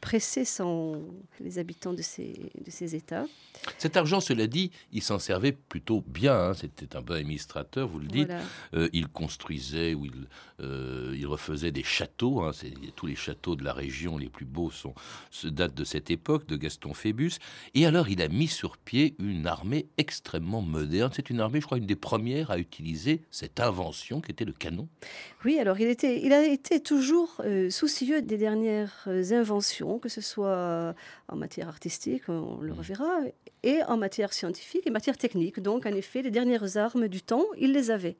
pressé 0.00 0.44
son, 0.44 1.02
les 1.40 1.58
habitants 1.58 1.92
de 1.92 2.02
ces, 2.02 2.32
de 2.64 2.70
ces 2.70 2.96
États. 2.96 3.26
Cet 3.78 3.96
argent, 3.96 4.20
cela 4.20 4.46
dit, 4.46 4.72
il 4.92 5.02
s'en 5.02 5.18
servait 5.18 5.52
plutôt 5.52 6.02
bien. 6.06 6.34
Hein. 6.34 6.54
C'était 6.54 6.96
un 6.96 7.00
bon 7.00 7.14
administrateur, 7.14 7.86
vous 7.86 8.00
le 8.00 8.08
dites. 8.08 8.30
Il 8.92 9.08
construisait 9.08 9.94
ou 9.94 10.06
il, 10.06 10.26
euh, 10.60 11.14
il 11.16 11.26
refaisait 11.26 11.72
des 11.72 11.82
châteaux. 11.82 12.42
Hein. 12.42 12.52
Tous 12.96 13.06
les 13.06 13.16
châteaux 13.16 13.56
de 13.56 13.64
la 13.64 13.72
région 13.72 14.18
les 14.18 14.28
plus 14.28 14.44
beaux 14.44 14.70
sont, 14.70 14.94
se 15.30 15.48
datent 15.48 15.74
de 15.74 15.84
cette 15.84 16.10
époque, 16.10 16.46
de 16.46 16.56
Gaston 16.56 16.94
Phébus. 16.94 17.32
Et 17.74 17.86
alors, 17.86 18.08
il 18.08 18.22
a 18.22 18.28
mis 18.28 18.48
sur 18.48 18.76
pied 18.76 19.14
une 19.18 19.46
armée 19.46 19.86
extrêmement 19.98 20.62
moderne. 20.62 21.10
C'est 21.14 21.30
une 21.30 21.40
armée, 21.40 21.60
je 21.60 21.66
crois, 21.66 21.78
une 21.78 21.86
des 21.86 21.96
premières 21.96 22.50
à 22.50 22.58
utiliser 22.58 23.22
cette 23.30 23.60
invention 23.60 24.20
qui 24.20 24.30
était 24.30 24.44
le 24.44 24.52
canon. 24.52 24.88
Oui, 25.44 25.58
alors 25.58 25.78
il, 25.80 25.88
était, 25.88 26.22
il 26.22 26.32
a 26.32 26.44
été 26.44 26.80
toujours 26.80 27.40
euh, 27.44 27.70
soucieux 27.70 28.22
des 28.22 28.36
dernières 28.36 29.06
inventions, 29.06 29.98
que 29.98 30.08
ce 30.08 30.20
soit 30.20 30.94
en 31.28 31.36
matière 31.36 31.68
artistique, 31.68 32.28
on 32.28 32.58
le 32.60 32.72
mmh. 32.72 32.78
reverra, 32.78 33.18
et 33.62 33.82
en 33.86 33.96
matière 33.96 34.32
scientifique 34.32 34.86
et 34.86 34.90
matière 34.90 35.16
technique. 35.16 35.60
Donc, 35.60 35.86
en 35.86 35.92
effet, 35.92 36.22
les 36.22 36.30
dernières 36.30 36.76
armes 36.76 37.08
du 37.08 37.22
temps, 37.22 37.44
il 37.58 37.72
les 37.72 37.90
avait. 37.90 38.16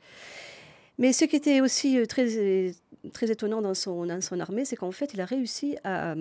Mais 0.98 1.12
ce 1.12 1.24
qui 1.24 1.36
était 1.36 1.60
aussi 1.60 1.98
euh, 1.98 2.06
très, 2.06 2.74
très 3.12 3.30
étonnant 3.30 3.62
dans 3.62 3.74
son, 3.74 4.06
dans 4.06 4.20
son 4.20 4.40
armée, 4.40 4.64
c'est 4.64 4.76
qu'en 4.76 4.92
fait, 4.92 5.12
il 5.14 5.20
a 5.20 5.24
réussi 5.24 5.76
à, 5.84 6.14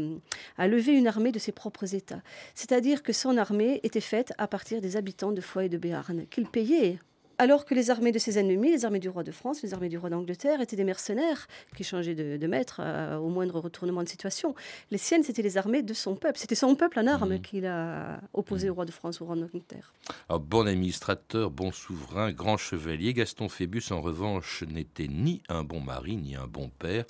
à, 0.57 0.67
lever 0.67 0.93
une 0.93 1.07
armée 1.07 1.31
de 1.31 1.39
ses 1.39 1.51
propres 1.51 1.93
États. 1.93 2.21
C'est-à-dire 2.55 3.03
que 3.03 3.13
son 3.13 3.37
armée 3.37 3.79
était 3.83 4.01
faite 4.01 4.33
à 4.37 4.47
partir 4.47 4.81
des 4.81 4.97
habitants 4.97 5.31
de 5.31 5.41
Foix 5.41 5.65
et 5.65 5.69
de 5.69 5.77
Béarn, 5.77 6.25
qu'il 6.29 6.47
payait 6.47 6.97
alors 7.41 7.65
que 7.65 7.73
les 7.73 7.89
armées 7.89 8.11
de 8.11 8.19
ses 8.19 8.37
ennemis, 8.37 8.69
les 8.69 8.85
armées 8.85 8.99
du 8.99 9.09
roi 9.09 9.23
de 9.23 9.31
France, 9.31 9.63
les 9.63 9.73
armées 9.73 9.89
du 9.89 9.97
roi 9.97 10.11
d'Angleterre, 10.11 10.61
étaient 10.61 10.75
des 10.75 10.83
mercenaires 10.83 11.47
qui 11.75 11.83
changeaient 11.83 12.13
de, 12.13 12.47
maître 12.47 12.81
euh, 12.83 13.17
au 13.17 13.29
moindre 13.29 13.59
retournement 13.59 14.03
de 14.03 14.07
situation. 14.07 14.53
Les 14.91 14.99
siennes, 14.99 15.23
c'était 15.23 15.41
les 15.41 15.57
armées 15.57 15.81
de 15.81 15.95
son 15.95 16.15
peuple. 16.15 16.37
C'était 16.37 16.53
son 16.53 16.75
peuple 16.75 16.99
en 16.99 17.07
armes 17.07 17.37
mmh. 17.37 17.41
qu'il 17.41 17.65
a 17.65 18.19
opposé 18.35 18.69
au 18.69 18.75
roi 18.75 18.85
de 18.85 18.91
France, 18.91 19.21
au 19.21 19.25
roi 19.25 19.35
d'Angleterre. 19.35 19.91
bon 20.29 20.67
administrateur, 20.67 21.49
bon 21.49 21.71
souverain, 21.71 22.31
grand 22.31 22.57
chevalier, 22.57 23.11
Gaston 23.15 23.49
Phébus, 23.49 23.85
en 23.89 24.01
revanche, 24.01 24.63
n'était 24.69 25.07
ni 25.07 25.41
un 25.49 25.63
bon 25.63 25.79
mari, 25.79 26.17
ni 26.17 26.35
un 26.35 26.45
bon 26.45 26.69
père 26.77 27.05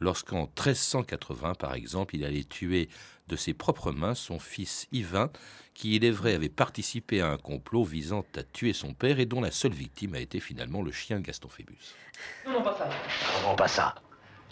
lorsqu'en 0.00 0.42
1380, 0.42 1.54
par 1.54 1.74
exemple, 1.74 2.16
il 2.16 2.24
allait 2.24 2.44
tuer 2.44 2.88
de 3.28 3.36
ses 3.36 3.54
propres 3.54 3.92
mains 3.92 4.14
son 4.14 4.38
fils 4.38 4.88
Yvain, 4.92 5.30
qui, 5.74 5.94
il 5.96 6.04
est 6.04 6.10
vrai, 6.10 6.34
avait 6.34 6.48
participé 6.48 7.20
à 7.20 7.28
un 7.28 7.36
complot 7.36 7.84
visant 7.84 8.24
à 8.36 8.42
tuer 8.42 8.72
son 8.72 8.92
père 8.92 9.20
et 9.20 9.26
dont 9.26 9.40
la 9.40 9.50
seule 9.50 9.72
victime 9.72 10.14
a 10.14 10.18
été 10.18 10.40
finalement 10.40 10.82
le 10.82 10.90
chien 10.90 11.20
de 11.20 11.24
Gaston 11.24 11.48
Phébus. 11.48 11.94
Non, 12.44 12.54
non, 12.54 12.62
pas 12.62 12.76
ça. 12.76 12.88
Comment 13.40 13.54
pas 13.54 13.68
ça 13.68 13.94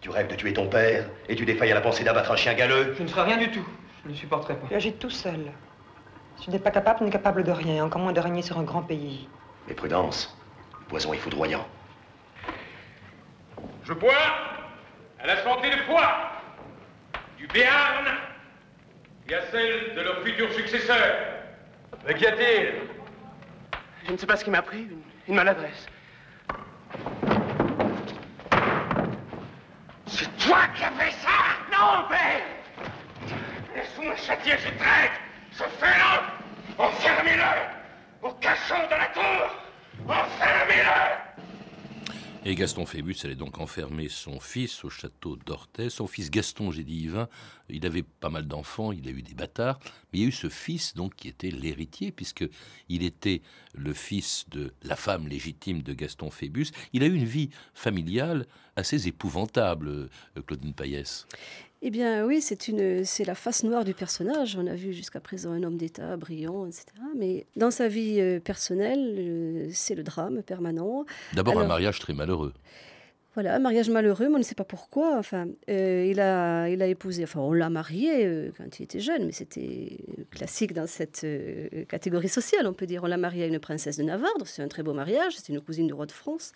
Tu 0.00 0.11
rêves 0.11 0.28
de 0.28 0.37
tuer 0.37 0.52
ton 0.52 0.69
père 0.69 1.11
et 1.28 1.35
tu 1.35 1.45
défailles 1.45 1.73
à 1.73 1.75
la 1.75 1.81
pensée 1.81 2.05
d'abattre 2.05 2.31
un 2.31 2.37
chien 2.37 2.55
galeux? 2.55 2.95
Je 2.97 3.02
ne 3.02 3.09
ferai 3.09 3.23
rien 3.23 3.37
du 3.38 3.50
tout. 3.50 3.67
Je 4.05 4.11
ne 4.11 4.14
supporterai 4.14 4.57
pas. 4.57 4.69
Tu 4.69 4.75
agis 4.75 4.93
tout 4.93 5.11
seul. 5.11 5.52
Tu 6.40 6.50
n'es 6.50 6.61
pas 6.61 6.71
capable 6.71 7.05
ni 7.05 7.11
capable 7.11 7.43
de 7.43 7.50
rien, 7.50 7.85
encore 7.85 8.00
moins 8.00 8.12
de 8.12 8.21
régner 8.21 8.43
sur 8.43 8.59
un 8.59 8.62
grand 8.62 8.83
pays. 8.83 9.28
Mais 9.67 9.75
prudence, 9.75 10.37
le 10.81 10.87
poison 10.87 11.12
est 11.12 11.19
foudroyant. 11.19 11.67
Je 13.83 13.93
bois 13.93 14.12
à 15.21 15.27
la 15.27 15.43
santé 15.43 15.71
de 15.71 15.77
foi 15.83 16.31
du 17.37 17.47
Béarn 17.49 18.07
et 19.29 19.35
à 19.35 19.43
celle 19.51 19.95
de 19.95 20.01
leurs 20.01 20.23
futurs 20.23 20.53
successeurs. 20.53 21.17
Mais 22.07 22.15
qu'y 22.15 22.27
a-t-il? 22.27 22.75
Je 24.07 24.13
ne 24.13 24.17
sais 24.17 24.27
pas 24.27 24.37
ce 24.37 24.45
qui 24.45 24.51
m'a 24.51 24.63
pris, 24.63 24.89
une, 25.27 25.35
maladresse. 25.35 25.87
C'est 30.07 30.37
toi 30.39 30.61
qui 30.75 30.85
as 30.85 30.93
fait 30.93 31.13
ça! 31.13 31.29
Non, 31.71 32.09
père! 32.09 32.43
Laisse-moi 33.75 34.17
châtier 34.17 34.55
ce 34.57 34.69
traître, 34.79 35.21
ce 35.53 35.65
félin! 35.79 36.23
Enfermez-le 36.79 37.43
Au 38.23 38.33
cachot 38.35 38.87
de 38.87 38.95
la 38.95 39.07
tour! 39.07 39.55
Enfermez-le 40.09 41.27
et 42.49 42.55
Gaston 42.55 42.87
Phébus 42.87 43.17
allait 43.25 43.35
donc 43.35 43.59
enfermer 43.59 44.09
son 44.09 44.40
fils 44.40 44.83
au 44.83 44.88
château 44.88 45.37
d'Orthez. 45.37 45.90
Son 45.90 46.07
fils 46.07 46.31
Gaston, 46.31 46.71
j'ai 46.71 46.83
dit 46.83 47.02
Yvain, 47.02 47.28
il 47.69 47.85
avait 47.85 48.02
pas 48.02 48.31
mal 48.31 48.49
d'enfants, 48.49 48.90
il 48.90 49.07
a 49.07 49.11
eu 49.11 49.21
des 49.21 49.35
bâtards, 49.35 49.78
mais 49.85 50.21
il 50.21 50.23
y 50.23 50.25
a 50.25 50.28
eu 50.28 50.33
ce 50.33 50.49
fils 50.49 50.95
donc 50.95 51.14
qui 51.14 51.28
était 51.28 51.50
l'héritier, 51.50 52.11
puisque 52.11 52.49
il 52.88 53.02
était 53.02 53.43
le 53.75 53.93
fils 53.93 54.47
de 54.49 54.73
la 54.83 54.97
femme 54.97 55.28
légitime 55.28 55.83
de 55.83 55.93
Gaston 55.93 56.31
Phébus. 56.31 56.69
Il 56.95 57.02
a 57.02 57.07
eu 57.07 57.14
une 57.14 57.26
vie 57.26 57.50
familiale 57.75 58.47
assez 58.76 59.09
épouvantable, 59.09 59.88
euh, 59.88 60.09
Claudine 60.47 60.73
Payès. 60.73 61.26
Eh 61.80 61.90
bien 61.90 62.25
oui, 62.26 62.40
c'est 62.40 62.66
une, 62.66 63.04
c'est 63.04 63.25
la 63.25 63.37
face 63.37 63.62
noire 63.62 63.85
du 63.85 63.94
personnage. 63.94 64.56
On 64.56 64.66
a 64.66 64.75
vu 64.75 64.92
jusqu'à 64.92 65.20
présent 65.20 65.52
un 65.52 65.62
homme 65.62 65.76
d'État 65.76 66.16
brillant, 66.16 66.66
etc. 66.66 66.87
Mais 67.16 67.47
dans 67.54 67.70
sa 67.70 67.87
vie 67.87 68.20
euh, 68.20 68.40
personnelle, 68.40 69.14
euh, 69.16 69.68
c'est 69.73 69.94
le 69.94 70.02
drame 70.02 70.42
permanent. 70.42 71.04
D'abord 71.35 71.58
un 71.61 71.66
mariage 71.66 72.00
très 72.00 72.14
malheureux. 72.14 72.52
Voilà, 73.35 73.54
un 73.54 73.61
mariage 73.61 73.88
malheureux, 73.88 74.28
mais 74.28 74.35
on 74.35 74.38
ne 74.38 74.42
sait 74.42 74.56
pas 74.56 74.64
pourquoi. 74.64 75.16
Enfin, 75.16 75.47
euh, 75.70 76.04
il, 76.11 76.18
a, 76.18 76.68
il 76.68 76.82
a 76.82 76.88
épousé, 76.88 77.23
enfin, 77.23 77.38
on 77.38 77.52
l'a 77.52 77.70
marié 77.70 78.50
quand 78.56 78.80
il 78.80 78.82
était 78.82 78.99
jeune, 78.99 79.26
mais 79.26 79.32
c'était 79.32 79.99
classique 80.32 80.73
dans 80.73 80.88
cette 80.88 81.25
catégorie 81.88 82.28
sociale, 82.28 82.66
on 82.66 82.73
peut 82.73 82.87
dire. 82.87 83.04
On 83.04 83.06
l'a 83.06 83.16
marié 83.16 83.44
à 83.44 83.47
une 83.47 83.61
princesse 83.61 83.99
de 83.99 84.02
Navarre, 84.02 84.32
c'est 84.44 84.62
un 84.62 84.66
très 84.66 84.82
beau 84.82 84.92
mariage, 84.92 85.35
c'est 85.37 85.52
une 85.52 85.61
cousine 85.61 85.87
du 85.87 85.92
roi 85.92 86.06
de 86.06 86.12
France. 86.12 86.50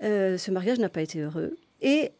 ce 0.00 0.50
mariage 0.50 0.80
n'a 0.80 0.88
pas 0.88 1.02
été 1.02 1.20
heureux. 1.20 1.56
Et 1.82 2.10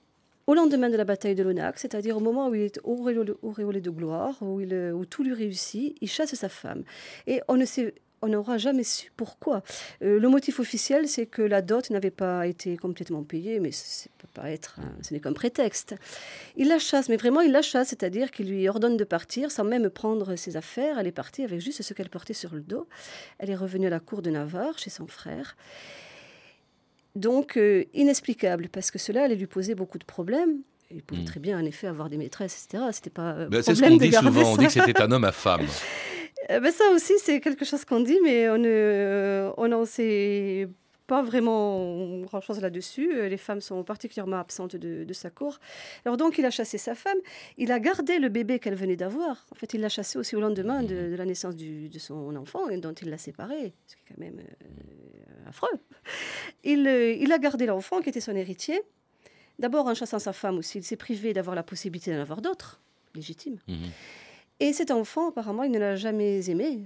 au 0.48 0.54
lendemain 0.54 0.88
de 0.88 0.96
la 0.96 1.04
bataille 1.04 1.34
de 1.34 1.42
Lonac, 1.42 1.78
c'est-à-dire 1.78 2.16
au 2.16 2.20
moment 2.20 2.48
où 2.48 2.54
il 2.54 2.62
est 2.62 2.80
auréolé 2.82 3.80
de 3.82 3.90
gloire, 3.90 4.34
où, 4.40 5.04
tout 5.04 5.22
lui 5.22 5.34
réussit, 5.34 5.94
il 6.00 6.08
chasse 6.08 6.34
sa 6.34 6.48
femme. 6.48 6.84
Et 7.26 7.42
on 7.48 7.56
ne 7.56 7.66
sait 7.66 7.94
on 8.20 8.26
n'aura 8.26 8.58
jamais 8.58 8.82
su 8.82 9.12
pourquoi. 9.16 9.62
Euh, 10.02 10.18
le 10.18 10.28
motif 10.28 10.58
officiel, 10.58 11.06
c'est 11.06 11.26
que 11.26 11.40
la 11.40 11.62
dot 11.62 11.88
n'avait 11.90 12.10
pas 12.10 12.48
été 12.48 12.76
complètement 12.76 13.22
payée, 13.22 13.60
mais 13.60 13.70
ce 13.70 14.08
pas 14.34 14.50
être, 14.50 14.80
ce 15.02 15.14
n'est 15.14 15.20
qu'un 15.20 15.32
prétexte. 15.32 15.94
Il 16.56 16.66
la 16.66 16.80
chasse, 16.80 17.08
mais 17.08 17.16
vraiment 17.16 17.42
il 17.42 17.52
la 17.52 17.62
chasse, 17.62 17.88
c'est-à-dire 17.88 18.32
qu'il 18.32 18.48
lui 18.50 18.68
ordonne 18.68 18.96
de 18.96 19.04
partir 19.04 19.52
sans 19.52 19.62
même 19.62 19.88
prendre 19.88 20.34
ses 20.34 20.56
affaires. 20.56 20.98
Elle 20.98 21.06
est 21.06 21.12
partie 21.12 21.44
avec 21.44 21.60
juste 21.60 21.82
ce 21.82 21.94
qu'elle 21.94 22.08
portait 22.08 22.34
sur 22.34 22.54
le 22.54 22.60
dos. 22.60 22.88
Elle 23.38 23.50
est 23.50 23.56
revenue 23.56 23.86
à 23.86 23.90
la 23.90 24.00
cour 24.00 24.20
de 24.20 24.30
Navarre 24.30 24.78
chez 24.78 24.90
son 24.90 25.06
frère. 25.06 25.56
Donc 27.18 27.56
euh, 27.56 27.84
inexplicable, 27.94 28.68
parce 28.70 28.92
que 28.92 28.98
cela 28.98 29.24
allait 29.24 29.34
lui 29.34 29.48
poser 29.48 29.74
beaucoup 29.74 29.98
de 29.98 30.04
problèmes. 30.04 30.60
Il 30.92 31.02
pouvait 31.02 31.22
hmm. 31.22 31.24
très 31.24 31.40
bien, 31.40 31.58
en 31.58 31.64
effet, 31.64 31.88
avoir 31.88 32.08
des 32.08 32.16
maîtresses, 32.16 32.64
etc. 32.64 32.84
C'était 32.92 33.10
pas. 33.10 33.32
Euh, 33.32 33.48
ben, 33.48 33.60
c'est 33.60 33.74
ce 33.74 33.82
qu'on 33.82 33.96
dit 33.96 34.12
souvent. 34.12 34.52
On 34.52 34.56
dit 34.56 34.66
que 34.66 34.72
c'était 34.72 35.02
un 35.02 35.10
homme 35.10 35.24
à 35.24 35.32
femme. 35.32 35.66
Euh, 36.50 36.60
ben, 36.60 36.72
ça 36.72 36.84
aussi, 36.94 37.12
c'est 37.18 37.40
quelque 37.40 37.64
chose 37.66 37.84
qu'on 37.84 38.00
dit, 38.00 38.16
mais 38.22 38.48
on 38.48 38.56
ne, 38.56 39.50
on 39.58 39.68
n'en 39.68 39.84
sait 39.84 40.68
pas 41.08 41.22
vraiment 41.22 42.20
grand-chose 42.20 42.60
là-dessus. 42.60 43.12
Euh, 43.12 43.28
les 43.28 43.38
femmes 43.38 43.62
sont 43.62 43.82
particulièrement 43.82 44.38
absentes 44.38 44.76
de, 44.76 45.12
sa 45.12 45.30
cour. 45.30 45.58
Alors 46.04 46.16
donc, 46.16 46.38
il 46.38 46.44
a 46.44 46.50
chassé 46.50 46.78
sa 46.78 46.94
femme. 46.94 47.16
Il 47.56 47.72
a 47.72 47.80
gardé 47.80 48.18
le 48.18 48.28
bébé 48.28 48.60
qu'elle 48.60 48.76
venait 48.76 48.94
d'avoir. 48.94 49.46
En 49.50 49.56
fait, 49.56 49.72
il 49.74 49.80
l'a 49.80 49.88
chassé 49.88 50.18
aussi 50.18 50.36
au 50.36 50.40
lendemain 50.40 50.82
de, 50.82 51.16
la 51.16 51.24
naissance 51.24 51.56
de 51.56 51.98
son 51.98 52.36
enfant, 52.36 52.68
dont 52.76 52.92
il 52.92 53.08
l'a 53.08 53.18
séparé, 53.18 53.72
ce 53.86 53.96
qui 53.96 54.02
est 54.02 54.14
quand 54.14 54.20
même 54.20 54.38
euh, 54.38 55.48
affreux. 55.48 55.76
Il, 56.62 56.86
il 56.86 57.32
a 57.32 57.38
gardé 57.38 57.64
l'enfant 57.66 58.00
qui 58.02 58.10
était 58.10 58.20
son 58.20 58.36
héritier. 58.36 58.80
D'abord, 59.58 59.86
en 59.86 59.94
chassant 59.94 60.18
sa 60.18 60.34
femme 60.34 60.58
aussi, 60.58 60.78
il 60.78 60.84
s'est 60.84 60.96
privé 60.96 61.32
d'avoir 61.32 61.56
la 61.56 61.62
possibilité 61.62 62.12
d'en 62.12 62.20
avoir 62.20 62.42
d'autres, 62.42 62.80
légitimes. 63.14 63.58
Mhm. 63.66 63.90
Et 64.60 64.72
cet 64.72 64.90
enfant, 64.90 65.28
apparemment, 65.28 65.62
il 65.62 65.70
ne 65.70 65.78
l'a 65.78 65.94
jamais 65.94 66.48
aimé. 66.50 66.80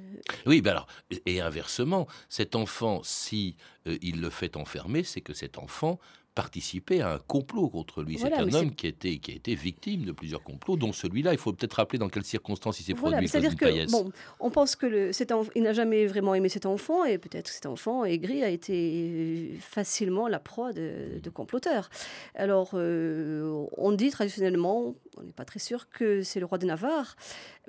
Oui, 0.44 0.60
ben 0.60 0.72
alors, 0.72 0.86
et 1.24 1.40
inversement, 1.40 2.06
cet 2.28 2.54
enfant, 2.54 3.00
si 3.02 3.56
euh, 3.86 3.96
il 4.02 4.20
le 4.20 4.28
fait 4.28 4.56
enfermer, 4.56 5.04
c'est 5.04 5.22
que 5.22 5.32
cet 5.32 5.56
enfant 5.56 5.98
participé 6.34 7.02
à 7.02 7.14
un 7.14 7.18
complot 7.18 7.68
contre 7.68 8.02
lui. 8.02 8.18
c'est 8.18 8.32
un 8.32 8.52
homme 8.54 8.74
qui 8.74 8.86
a, 8.86 8.88
été, 8.88 9.18
qui 9.18 9.32
a 9.32 9.34
été 9.34 9.54
victime 9.54 10.04
de 10.04 10.12
plusieurs 10.12 10.42
complots, 10.42 10.76
dont 10.76 10.92
celui-là. 10.92 11.32
Il 11.32 11.38
faut 11.38 11.52
peut-être 11.52 11.74
rappeler 11.74 11.98
dans 11.98 12.08
quelles 12.08 12.24
circonstances 12.24 12.80
il 12.80 12.84
s'est 12.84 12.94
produit. 12.94 13.28
C'est-à-dire 13.28 13.56
que, 13.56 13.90
bon, 13.90 14.10
on 14.40 14.50
pense 14.50 14.76
que 14.76 14.86
le, 14.86 15.12
cet 15.12 15.32
il 15.54 15.62
n'a 15.62 15.72
jamais 15.72 16.06
vraiment 16.06 16.34
aimé 16.34 16.48
cet 16.48 16.66
enfant, 16.66 17.04
et 17.04 17.18
peut-être 17.18 17.48
cet 17.48 17.66
enfant 17.66 18.04
aigri 18.04 18.42
a 18.42 18.48
été 18.48 19.56
facilement 19.60 20.28
la 20.28 20.38
proie 20.38 20.72
de, 20.72 21.20
comploteurs. 21.32 21.88
Alors, 22.34 22.72
euh, 22.74 23.66
on 23.76 23.92
dit 23.92 24.10
traditionnellement, 24.10 24.94
on 25.16 25.22
n'est 25.22 25.32
pas 25.32 25.44
très 25.44 25.58
sûr 25.58 25.88
que 25.90 26.22
c'est 26.22 26.40
le 26.40 26.46
roi 26.46 26.58
de 26.58 26.66
Navarre, 26.66 27.16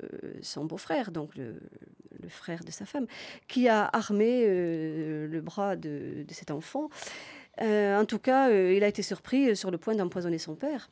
euh, 0.02 0.34
son 0.42 0.66
beau-frère, 0.66 1.12
donc 1.12 1.36
le, 1.36 1.56
frère 2.30 2.64
de 2.64 2.72
sa 2.72 2.86
femme, 2.86 3.06
qui 3.50 3.68
a 3.68 3.90
armé 3.92 4.46
euh, 4.46 5.28
le 5.28 5.42
bras 5.42 5.76
de, 5.76 6.24
de 6.26 6.34
cet 6.34 6.52
enfant. 6.52 6.90
Euh, 7.62 8.00
en 8.00 8.06
tout 8.06 8.20
cas, 8.20 8.50
euh, 8.50 8.74
il 8.74 8.84
a 8.84 8.88
été 8.88 9.02
surpris 9.02 9.50
euh, 9.50 9.56
sur 9.56 9.72
le 9.72 9.78
point 9.78 9.96
d'empoisonner 9.96 10.40
son 10.40 10.56
père. 10.56 10.90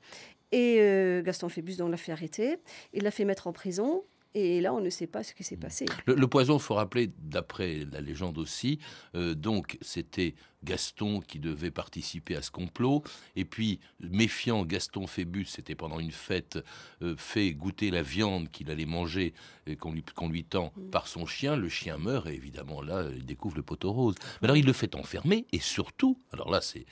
Et 0.54 1.22
Gaston 1.24 1.48
Phébus, 1.48 1.78
l'a 1.88 1.96
fait 1.96 2.12
arrêter. 2.12 2.58
Il 2.92 3.04
l'a 3.04 3.12
fait 3.12 3.24
mettre 3.24 3.48
en 3.48 3.54
prison. 3.54 4.04
Et 4.34 4.62
là, 4.62 4.74
on 4.74 4.82
ne 4.82 4.90
sait 4.90 5.08
pas 5.08 5.24
ce 5.24 5.34
qui 5.34 5.44
s'est 5.44 5.58
passé. 5.58 5.86
Le, 6.06 6.28
poison, 6.28 6.58
il 6.58 6.62
faut 6.62 6.76
rappeler, 6.76 7.12
d'après 7.18 7.86
la 7.92 8.02
légende 8.02 8.38
aussi, 8.38 8.80
donc 9.14 9.78
c'était 9.82 10.36
Gaston 10.64 11.22
qui 11.22 11.40
devait 11.40 11.72
participer 11.72 12.36
à 12.36 12.42
ce 12.42 12.52
complot. 12.52 13.04
Et 13.36 13.46
puis, 13.46 13.80
méfiant 14.00 14.66
Gaston 14.66 15.08
Phébus, 15.08 15.46
c'était 15.46 15.76
pendant 15.76 16.00
une 16.00 16.12
fête, 16.12 16.60
euh, 17.02 17.16
fait 17.18 17.54
goûter 17.54 17.92
la 17.92 18.04
viande 18.04 18.50
qu'il 18.50 18.70
allait 18.70 18.86
manger, 18.86 19.34
et 19.68 19.76
qu'on 19.76 19.92
lui, 19.92 20.04
qu'on 20.16 20.30
lui 20.30 20.44
tend 20.44 20.74
mm. 20.76 20.90
par 20.90 21.08
son 21.08 21.26
chien. 21.26 21.56
Le 21.56 21.70
chien 21.70 21.98
meurt, 21.98 22.28
et 22.28 22.34
évidemment, 22.34 22.82
là, 22.82 23.06
il 23.16 23.26
découvre 23.26 23.56
le 23.58 23.64
poteau 23.64 23.92
rose. 23.92 24.16
Mais 24.42 24.48
alors, 24.48 24.58
il 24.58 24.66
le 24.66 24.74
fait 24.74 24.96
enfermer, 24.96 25.46
et 25.52 25.60
surtout, 25.60 26.20
alors 26.32 26.50
là, 26.52 26.62
c'est, 26.62 26.86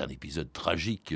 un 0.00 0.08
épisode 0.08 0.52
tragique 0.52 1.14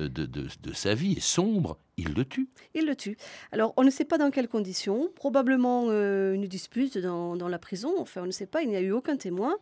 euh, 0.00 0.08
de, 0.08 0.26
de, 0.26 0.48
de 0.62 0.72
sa 0.72 0.94
vie, 0.94 1.12
et 1.12 1.20
sombre, 1.20 1.78
il 2.06 2.14
le 2.14 2.24
tue. 2.24 2.48
Il 2.74 2.86
le 2.86 2.96
tue. 2.96 3.16
Alors, 3.52 3.72
on 3.76 3.82
ne 3.82 3.90
sait 3.90 4.04
pas 4.04 4.18
dans 4.18 4.30
quelles 4.30 4.48
conditions. 4.48 5.10
Probablement 5.14 5.86
euh, 5.88 6.34
une 6.34 6.46
dispute 6.46 6.98
dans, 6.98 7.36
dans, 7.36 7.48
la 7.48 7.58
prison. 7.58 7.94
Enfin, 7.98 8.22
on 8.22 8.26
ne 8.26 8.30
sait 8.32 8.46
pas. 8.46 8.62
Il 8.62 8.68
n'y 8.68 8.76
a 8.76 8.80
eu 8.80 8.92
aucun 8.92 9.16
témoin. 9.16 9.56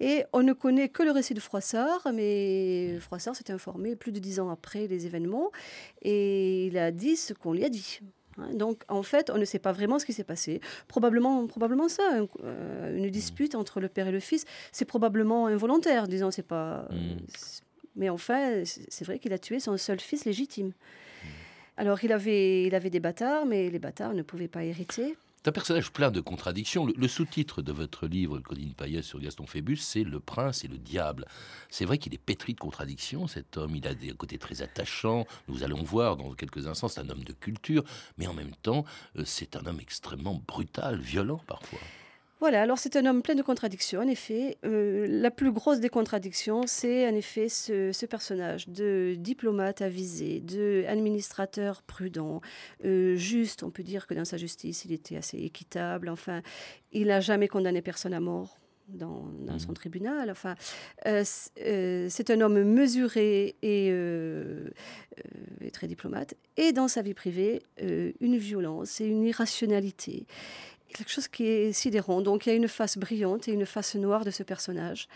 Et 0.00 0.24
on 0.32 0.42
ne 0.42 0.52
connaît 0.52 0.88
que 0.88 1.02
le 1.02 1.10
récit 1.10 1.34
de 1.34 1.40
Froissart, 1.40 2.08
mais 2.12 2.98
Froissart 3.00 3.36
s'est 3.36 3.50
informé 3.50 3.96
plus 3.96 4.12
de 4.12 4.18
dix 4.18 4.40
ans 4.40 4.50
après 4.50 4.86
les 4.86 5.06
événements 5.06 5.50
et 6.02 6.66
il 6.66 6.78
a 6.78 6.90
dit 6.90 7.16
ce 7.16 7.32
qu'on 7.32 7.52
lui 7.52 7.64
a 7.64 7.68
dit. 7.68 8.00
Hein, 8.38 8.50
donc, 8.54 8.82
en 8.88 9.02
fait, 9.02 9.30
on 9.30 9.38
ne 9.38 9.44
sait 9.44 9.58
pas 9.58 9.72
vraiment 9.72 9.98
ce 9.98 10.06
qui 10.06 10.12
s'est 10.12 10.24
passé. 10.24 10.60
Probablement, 10.88 11.46
probablement 11.46 11.88
ça, 11.88 12.02
euh, 12.44 12.96
une 12.96 13.08
dispute 13.10 13.54
entre 13.54 13.80
le 13.80 13.88
père 13.88 14.08
et 14.08 14.12
le 14.12 14.20
fils, 14.20 14.44
c'est 14.72 14.84
probablement 14.84 15.46
involontaire, 15.46 16.08
disons, 16.08 16.30
c'est 16.30 16.46
pas. 16.46 16.88
Mm. 16.90 17.16
Mais 17.96 18.10
enfin, 18.10 18.62
c'est 18.64 19.04
vrai 19.06 19.18
qu'il 19.18 19.32
a 19.32 19.38
tué 19.38 19.58
son 19.58 19.76
seul 19.78 20.00
fils 20.00 20.26
légitime. 20.26 20.72
Alors, 21.76 22.02
il 22.02 22.12
avait, 22.12 22.64
il 22.64 22.74
avait 22.74 22.90
des 22.90 23.00
bâtards, 23.00 23.44
mais 23.44 23.68
les 23.68 23.78
bâtards 23.78 24.14
ne 24.14 24.22
pouvaient 24.22 24.48
pas 24.48 24.64
hériter. 24.64 25.16
C'est 25.46 25.50
un 25.50 25.52
personnage 25.52 25.92
plein 25.92 26.10
de 26.10 26.20
contradictions. 26.20 26.86
Le, 26.86 27.06
sous-titre 27.06 27.62
de 27.62 27.70
votre 27.70 28.08
livre, 28.08 28.40
Claudine 28.40 28.72
Payet 28.72 29.02
sur 29.02 29.20
Gaston 29.20 29.46
Phébus, 29.46 29.76
c'est 29.76 30.02
Le 30.02 30.18
prince 30.18 30.64
et 30.64 30.68
le 30.68 30.76
diable. 30.76 31.26
C'est 31.70 31.84
vrai 31.84 31.98
qu'il 31.98 32.12
est 32.14 32.18
pétri 32.18 32.54
de 32.54 32.58
contradictions, 32.58 33.28
cet 33.28 33.56
homme. 33.56 33.76
Il 33.76 33.86
a 33.86 33.94
des 33.94 34.10
côtés 34.10 34.38
très 34.38 34.62
attachants. 34.62 35.24
Nous 35.46 35.62
allons 35.62 35.84
voir 35.84 36.16
dans 36.16 36.32
quelques 36.32 36.66
instants, 36.66 36.88
c'est 36.88 37.00
un 37.00 37.08
homme 37.10 37.22
de 37.22 37.32
culture. 37.32 37.84
Mais 38.18 38.26
en 38.26 38.34
même 38.34 38.56
temps, 38.62 38.84
euh, 39.18 39.22
c'est 39.24 39.54
un 39.54 39.64
homme 39.66 39.78
extrêmement 39.78 40.42
brutal, 40.48 40.98
violent 40.98 41.40
parfois. 41.46 41.78
Voilà, 42.38 42.60
alors 42.60 42.78
c'est 42.78 42.96
un 42.96 43.06
homme 43.06 43.22
plein 43.22 43.34
de 43.34 43.40
contradictions, 43.40 44.00
en 44.00 44.06
effet. 44.06 44.58
Euh, 44.66 45.06
la 45.08 45.30
plus 45.30 45.50
grosse 45.52 45.80
des 45.80 45.88
contradictions, 45.88 46.64
c'est 46.66 47.08
en 47.08 47.14
effet 47.14 47.48
ce, 47.48 48.04
personnage 48.04 48.68
de 48.68 49.14
diplomate 49.18 49.80
avisé, 49.80 50.40
de 50.40 50.84
administrateur 50.86 51.82
prudent, 51.82 52.42
euh, 52.84 53.16
juste, 53.16 53.62
on 53.62 53.70
peut 53.70 53.82
dire 53.82 54.06
que 54.06 54.12
dans 54.12 54.26
sa 54.26 54.36
justice, 54.36 54.84
il 54.84 54.92
était 54.92 55.16
assez 55.16 55.38
équitable. 55.38 56.10
Enfin, 56.10 56.42
il 56.92 57.06
n'a 57.06 57.20
jamais 57.20 57.48
condamné 57.48 57.80
personne 57.80 58.12
à 58.12 58.20
mort. 58.20 58.58
Dans, 58.88 59.24
son 59.58 59.72
mmh. 59.72 59.74
tribunal. 59.74 60.30
Enfin, 60.30 60.54
euh, 61.06 61.24
c'est 62.08 62.30
un 62.30 62.40
homme 62.40 62.62
mesuré 62.62 63.56
et, 63.60 63.88
et, 63.88 65.70
très 65.72 65.88
diplomate. 65.88 66.34
Et 66.56 66.72
dans 66.72 66.86
sa 66.86 67.02
vie 67.02 67.12
privée, 67.12 67.62
une 67.80 68.36
violence 68.36 69.00
et 69.00 69.06
une 69.06 69.24
irrationalité 69.24 70.28
quelque 70.96 71.10
chose 71.10 71.28
qui 71.28 71.44
est 71.46 71.72
sidérant. 71.72 72.20
Donc 72.20 72.46
il 72.46 72.50
y 72.50 72.52
a 72.52 72.56
une 72.56 72.68
face 72.68 72.98
brillante 72.98 73.48
et 73.48 73.52
une 73.52 73.66
face 73.66 73.94
noire 73.94 74.24
de 74.24 74.30
ce 74.30 74.42
personnage. 74.42 75.08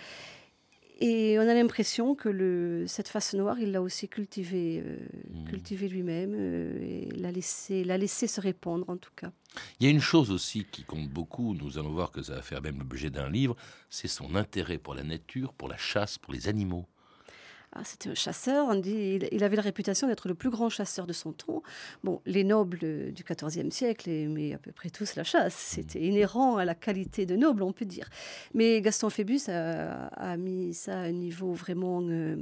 Et 1.03 1.39
on 1.39 1.49
a 1.49 1.55
l'impression 1.55 2.15
que 2.15 2.29
le, 2.29 2.85
cette 2.87 3.09
face 3.09 3.33
noire, 3.33 3.59
il 3.59 3.73
l'a 3.73 3.81
aussi 3.81 4.07
cultivée, 4.07 4.83
euh, 4.85 4.99
mmh. 5.31 5.45
cultivé 5.49 5.89
lui-même 5.89 6.35
euh, 6.37 6.79
et 6.83 7.09
l'a 7.17 7.33
laissé, 7.33 7.85
l'a 7.85 7.97
laissé 7.97 8.27
se 8.27 8.39
répandre 8.39 8.85
en 8.91 8.99
tout 8.99 9.13
cas. 9.17 9.33
Il 9.79 9.87
y 9.87 9.89
a 9.89 9.91
une 9.91 10.01
chose 10.01 10.31
aussi 10.31 10.67
qui 10.71 10.85
compte 10.85 11.09
beaucoup, 11.09 11.55
nous 11.55 11.79
allons 11.79 11.93
voir 11.93 12.13
que 12.13 12.23
ça 12.23 12.35
va 12.35 12.43
faire 12.43 12.61
même 12.61 12.79
l'objet 12.79 13.09
d'un 13.09 13.31
livre, 13.31 13.57
c'est 13.89 14.09
son 14.09 14.35
intérêt 14.35 14.77
pour 14.77 14.95
la 14.95 15.03
nature, 15.03 15.55
pour 15.55 15.69
la 15.69 15.79
chasse, 15.79 16.19
pour 16.19 16.35
les 16.35 16.49
animaux. 16.49 16.87
Ah, 17.73 17.83
c'était 17.85 18.11
un 18.11 18.15
chasseur, 18.15 18.67
on 18.69 18.75
dit, 18.75 19.21
il, 19.31 19.45
avait 19.45 19.55
la 19.55 19.63
réputation 19.63 20.09
d'être 20.09 20.27
le 20.27 20.35
plus 20.35 20.51
grand 20.51 20.69
chasseur 20.69 21.07
de 21.07 21.13
son 21.13 21.33
temps. 21.33 21.63
Bon, 22.03 22.21
les 22.27 22.43
nobles 22.43 23.13
du 23.13 23.23
XIVe 23.23 23.71
siècle 23.71 24.11
aimaient 24.11 24.55
à 24.55 24.59
peu 24.59 24.73
près 24.73 24.91
tous 24.91 25.15
la 25.15 25.23
chasse, 25.23 25.55
c'était 25.55 26.01
inhérent 26.01 26.57
à 26.57 26.65
la 26.65 26.75
qualité 26.75 27.27
de 27.27 27.37
noble, 27.37 27.63
on 27.63 27.73
peut 27.73 27.85
dire. 27.85 28.09
Mais 28.55 28.81
Gaston 28.81 29.09
Phébus 29.09 29.43
a, 29.49 30.37
mis 30.37 30.75
ça 30.75 30.95
à 30.95 31.03
un 31.03 31.13
niveau 31.13 31.53
vraiment 31.53 32.03
euh, 32.03 32.35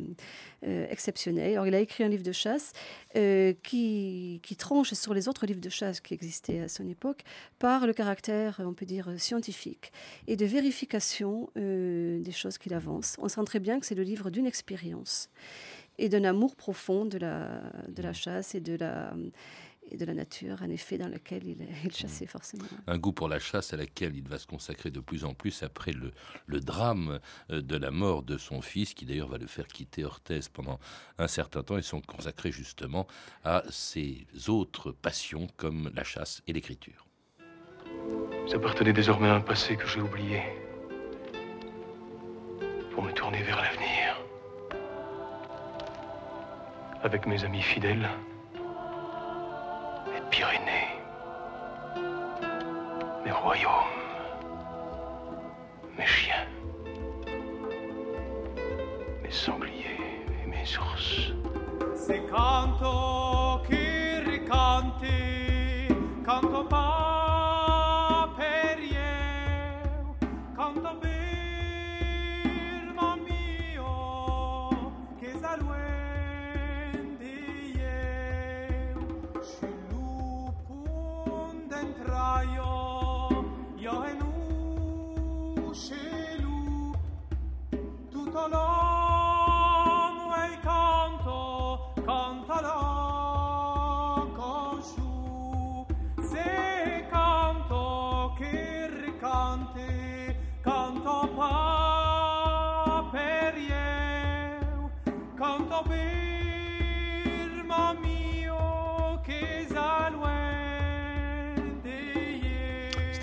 euh, 0.58 0.58
exceptionnel. 0.63 1.53
Alors, 1.53 1.67
il 1.67 1.75
a 1.75 1.81
écrit 1.81 2.05
un 2.05 2.09
livre 2.09 2.23
de 2.23 2.33
chasse 2.33 2.73
euh, 3.17 3.53
qui, 3.63 4.41
qui, 4.43 4.57
tranche 4.57 4.93
sur 4.95 5.15
les 5.15 5.29
autres 5.29 5.47
livres 5.47 5.61
de 5.61 5.69
chasse 5.69 6.01
qui 6.01 6.15
existaient 6.15 6.61
à 6.61 6.69
son 6.69 6.89
époque 6.89 7.23
par 7.59 7.87
le 7.87 7.93
caractère, 7.93 8.61
on 8.65 8.75
peut 8.75 8.87
dire, 8.87 9.09
scientifique 9.19 9.93
et 10.27 10.37
de 10.37 10.47
vérification 10.47 11.51
des 11.55 12.33
choses 12.33 12.59
qu'il 12.59 12.75
avance. 12.75 13.17
On 13.19 13.29
sent 13.29 13.45
très 13.45 13.61
bien 13.61 13.79
que 13.79 13.87
c'est 13.87 13.95
le 13.95 14.03
livre 14.03 14.31
d'une 14.31 14.47
expérience 14.47 15.31
et 15.99 16.09
d'un 16.09 16.25
amour 16.25 16.57
profond 16.57 17.05
de 17.05 17.19
la, 17.19 17.63
de 17.89 18.03
la 18.03 18.13
chasse 18.13 18.55
et 18.55 18.61
de 18.61 18.77
la, 18.77 19.13
et 19.91 19.97
de 19.97 20.05
la 20.05 20.15
nature, 20.15 20.57
en 20.63 20.69
effet, 20.69 20.99
dans 20.99 21.09
laquelle 21.09 21.47
il, 21.47 21.67
il 21.85 21.93
chassait 21.93 22.27
forcément. 22.27 22.65
Un 22.87 22.99
goût 22.99 23.13
pour 23.13 23.29
la 23.29 23.39
chasse 23.39 23.73
à 23.73 23.77
laquelle 23.77 24.17
il 24.17 24.29
va 24.29 24.39
se 24.39 24.47
consacrer 24.47 24.91
de 24.91 25.01
plus 25.01 25.25
en 25.25 25.35
plus 25.35 25.63
après 25.63 25.93
le, 25.93 26.13
le 26.47 26.61
drame 26.61 27.21
euh, 27.51 27.61
de 27.63 27.77
la 27.77 27.91
mort 27.91 28.23
de 28.23 28.39
son 28.39 28.61
fils, 28.61 28.95
qui 28.95 29.05
d'ailleurs 29.05 29.29
va 29.29 29.39
le 29.39 29.47
faire 29.47 29.67
quitter 29.67 30.05
Orthez 30.05 30.41
pendant 30.53 30.79
un 31.19 31.29
certain 31.29 31.63
temps, 31.63 31.79
et 31.79 31.83
sont 31.83 32.01
consacrés 32.01 32.53
justement 32.53 33.07
à 33.45 33.63
ses 33.71 34.27
autres 34.49 34.93
passions 34.93 35.49
comme 35.57 35.91
la 35.95 36.05
chasse 36.05 36.43
et 36.47 36.53
l'écriture. 36.53 37.07
Ça 38.49 38.57
appartenait 38.57 38.93
désormais 38.93 39.29
à 39.29 39.35
un 39.35 39.41
passé 39.41 39.77
que 39.77 39.87
j'ai 39.87 40.01
oublié 40.01 40.43
pour 42.93 43.03
me 43.03 43.13
tourner 43.13 43.43
vers 43.43 43.61
l'avenir 43.61 44.19
avec 47.03 47.27
mes 47.27 47.45
amis 47.45 47.63
fidèles, 47.63 48.09
Pyrénées, 50.39 50.95
mes 53.25 53.33
royaumes, 53.33 53.73
mes 55.99 56.07
chiens, 56.07 56.47
mes 59.21 59.33
sangliers 59.33 60.23
et 60.41 60.47
mes 60.47 60.79
ours. 60.79 61.33
C'est 61.97 62.25
canto 62.31 62.85
qui 62.85 63.38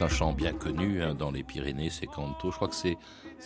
un 0.06 0.10
chant 0.10 0.34
bien 0.34 0.54
connu 0.54 1.02
hein, 1.02 1.16
dans 1.16 1.32
les 1.32 1.42
Pyrénées, 1.44 1.90
c'est 1.90 2.06
canto. 2.06 2.52
Je 2.52 2.56
crois 2.56 2.68
que 2.68 2.76
c'est, 2.76 2.96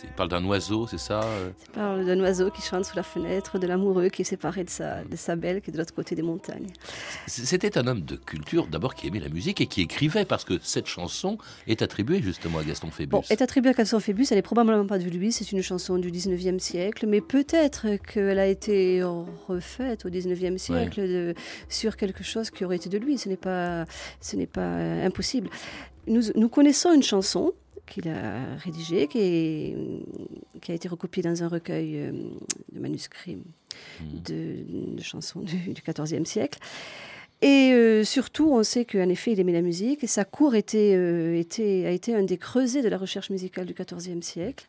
il 0.04 0.10
parle 0.10 0.28
d'un 0.28 0.44
oiseau, 0.44 0.86
c'est 0.86 0.98
ça 0.98 1.22
euh? 1.22 1.50
Il 1.66 1.70
parle 1.72 2.04
d'un 2.04 2.20
oiseau 2.20 2.50
qui 2.50 2.60
chante 2.60 2.84
sous 2.84 2.96
la 2.96 3.02
fenêtre, 3.02 3.58
de 3.58 3.66
l'amoureux 3.66 4.08
qui 4.10 4.22
est 4.22 4.26
séparé 4.26 4.62
de 4.64 4.70
sa, 4.70 5.02
de 5.04 5.16
sa 5.16 5.36
belle 5.36 5.62
qui 5.62 5.70
est 5.70 5.72
de 5.72 5.78
l'autre 5.78 5.94
côté 5.94 6.14
des 6.14 6.22
montagnes. 6.22 6.66
C'était 7.26 7.78
un 7.78 7.86
homme 7.86 8.02
de 8.02 8.16
culture, 8.16 8.66
d'abord 8.66 8.94
qui 8.94 9.06
aimait 9.08 9.20
la 9.20 9.30
musique 9.30 9.60
et 9.62 9.66
qui 9.66 9.80
écrivait, 9.80 10.24
parce 10.26 10.44
que 10.44 10.54
cette 10.62 10.86
chanson 10.86 11.38
est 11.66 11.80
attribuée 11.82 12.20
justement 12.22 12.58
à 12.58 12.64
Gaston 12.64 12.90
Phébus. 12.90 13.10
Bon, 13.10 13.22
est 13.30 13.40
attribuée 13.42 13.70
à 13.70 13.74
Gaston 13.74 14.00
Phébus, 14.00 14.26
elle 14.30 14.38
est 14.38 14.42
probablement 14.42 14.86
pas 14.86 14.98
de 14.98 15.08
lui, 15.08 15.32
c'est 15.32 15.50
une 15.52 15.62
chanson 15.62 15.96
du 15.98 16.10
19e 16.10 16.58
siècle, 16.58 17.06
mais 17.06 17.20
peut-être 17.22 17.96
qu'elle 18.06 18.38
a 18.38 18.46
été 18.46 19.02
refaite 19.48 20.04
au 20.04 20.10
19e 20.10 20.58
siècle 20.58 21.00
de- 21.00 21.34
sur 21.70 21.96
quelque 21.96 22.22
chose 22.22 22.50
qui 22.50 22.64
aurait 22.66 22.76
été 22.76 22.88
de 22.90 22.98
lui. 22.98 23.16
Ce 23.16 23.28
n'est 23.30 23.36
pas, 23.36 23.86
ce 24.20 24.36
n'est 24.36 24.46
pas 24.46 24.60
euh, 24.60 25.06
impossible. 25.06 25.48
Nous, 26.06 26.22
nous 26.34 26.48
connaissons 26.48 26.92
une 26.92 27.02
chanson 27.02 27.52
qu'il 27.86 28.08
a 28.08 28.54
rédigée, 28.56 29.06
qui, 29.08 29.18
est- 29.18 29.76
qui 30.60 30.72
a 30.72 30.74
été 30.74 30.88
recopiée 30.88 31.22
dans 31.22 31.42
un 31.42 31.48
recueil 31.48 31.96
euh, 31.98 32.12
de 32.72 32.80
manuscrits 32.80 33.38
de, 34.24 34.94
de 34.96 35.02
chansons 35.02 35.40
du, 35.40 35.72
14e 35.72 36.24
siècle. 36.24 36.58
Et 37.42 37.70
euh, 37.72 38.04
surtout, 38.04 38.52
on 38.52 38.62
sait 38.62 38.84
qu'en 38.84 39.08
effet, 39.08 39.32
il 39.32 39.40
aimait 39.40 39.52
la 39.52 39.62
musique. 39.62 40.04
Et 40.04 40.06
sa 40.06 40.24
cour 40.24 40.54
était, 40.54 40.94
euh, 40.94 41.34
était, 41.38 41.84
a 41.86 41.90
été 41.90 42.14
un 42.14 42.22
des 42.22 42.36
creusets 42.38 42.82
de 42.82 42.88
la 42.88 42.98
recherche 42.98 43.30
musicale 43.30 43.66
du 43.66 43.74
XIVe 43.74 44.22
siècle. 44.22 44.66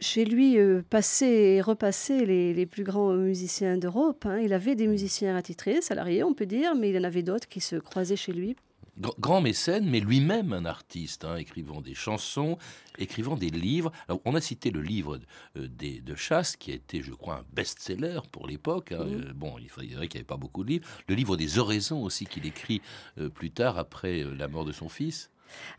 Chez 0.00 0.24
lui, 0.24 0.58
euh, 0.58 0.82
passaient 0.88 1.54
et 1.56 1.60
repassaient 1.60 2.24
les, 2.24 2.52
les 2.54 2.66
plus 2.66 2.82
grands 2.84 3.12
musiciens 3.12 3.76
d'Europe. 3.76 4.24
hein. 4.26 4.38
Il 4.40 4.52
avait 4.54 4.74
des 4.74 4.86
musiciens 4.88 5.36
attitrés, 5.36 5.80
salariés, 5.82 6.24
on 6.24 6.34
peut 6.34 6.46
dire, 6.46 6.74
mais 6.74 6.90
il 6.90 6.98
en 6.98 7.04
avait 7.04 7.22
d'autres 7.22 7.46
qui 7.48 7.60
se 7.60 7.76
croisaient 7.76 8.16
chez 8.16 8.32
lui. 8.32 8.56
Gr- 9.00 9.18
Grand 9.18 9.40
mécène, 9.40 9.88
mais 9.88 10.00
lui-même 10.00 10.52
un 10.52 10.64
artiste, 10.64 11.24
hein, 11.24 11.36
écrivant 11.36 11.80
des 11.80 11.94
chansons, 11.94 12.58
écrivant 12.98 13.36
des 13.36 13.50
livres. 13.50 13.90
Alors, 14.08 14.20
on 14.24 14.34
a 14.34 14.40
cité 14.40 14.70
le 14.70 14.82
livre 14.82 15.18
euh, 15.56 15.66
des, 15.68 16.00
de 16.00 16.14
chasse, 16.14 16.56
qui 16.56 16.72
a 16.72 16.74
été, 16.74 17.02
je 17.02 17.12
crois, 17.12 17.38
un 17.38 17.44
best-seller 17.52 18.20
pour 18.30 18.46
l'époque. 18.46 18.92
hein. 18.92 19.00
Euh, 19.00 19.32
bon, 19.34 19.56
il 19.58 19.68
faudrait 19.68 19.86
qu'il 19.86 19.98
n'y 19.98 20.06
avait 20.18 20.24
pas 20.24 20.36
beaucoup 20.36 20.62
de 20.64 20.68
livres. 20.68 20.88
Le 21.08 21.14
livre 21.14 21.36
des 21.36 21.58
oraisons 21.58 22.02
aussi, 22.02 22.26
qu'il 22.26 22.46
écrit 22.46 22.82
euh, 23.18 23.28
plus 23.28 23.50
tard, 23.50 23.78
après 23.78 24.22
euh, 24.22 24.34
la 24.34 24.48
mort 24.48 24.64
de 24.64 24.72
son 24.72 24.88
fils. 24.88 25.30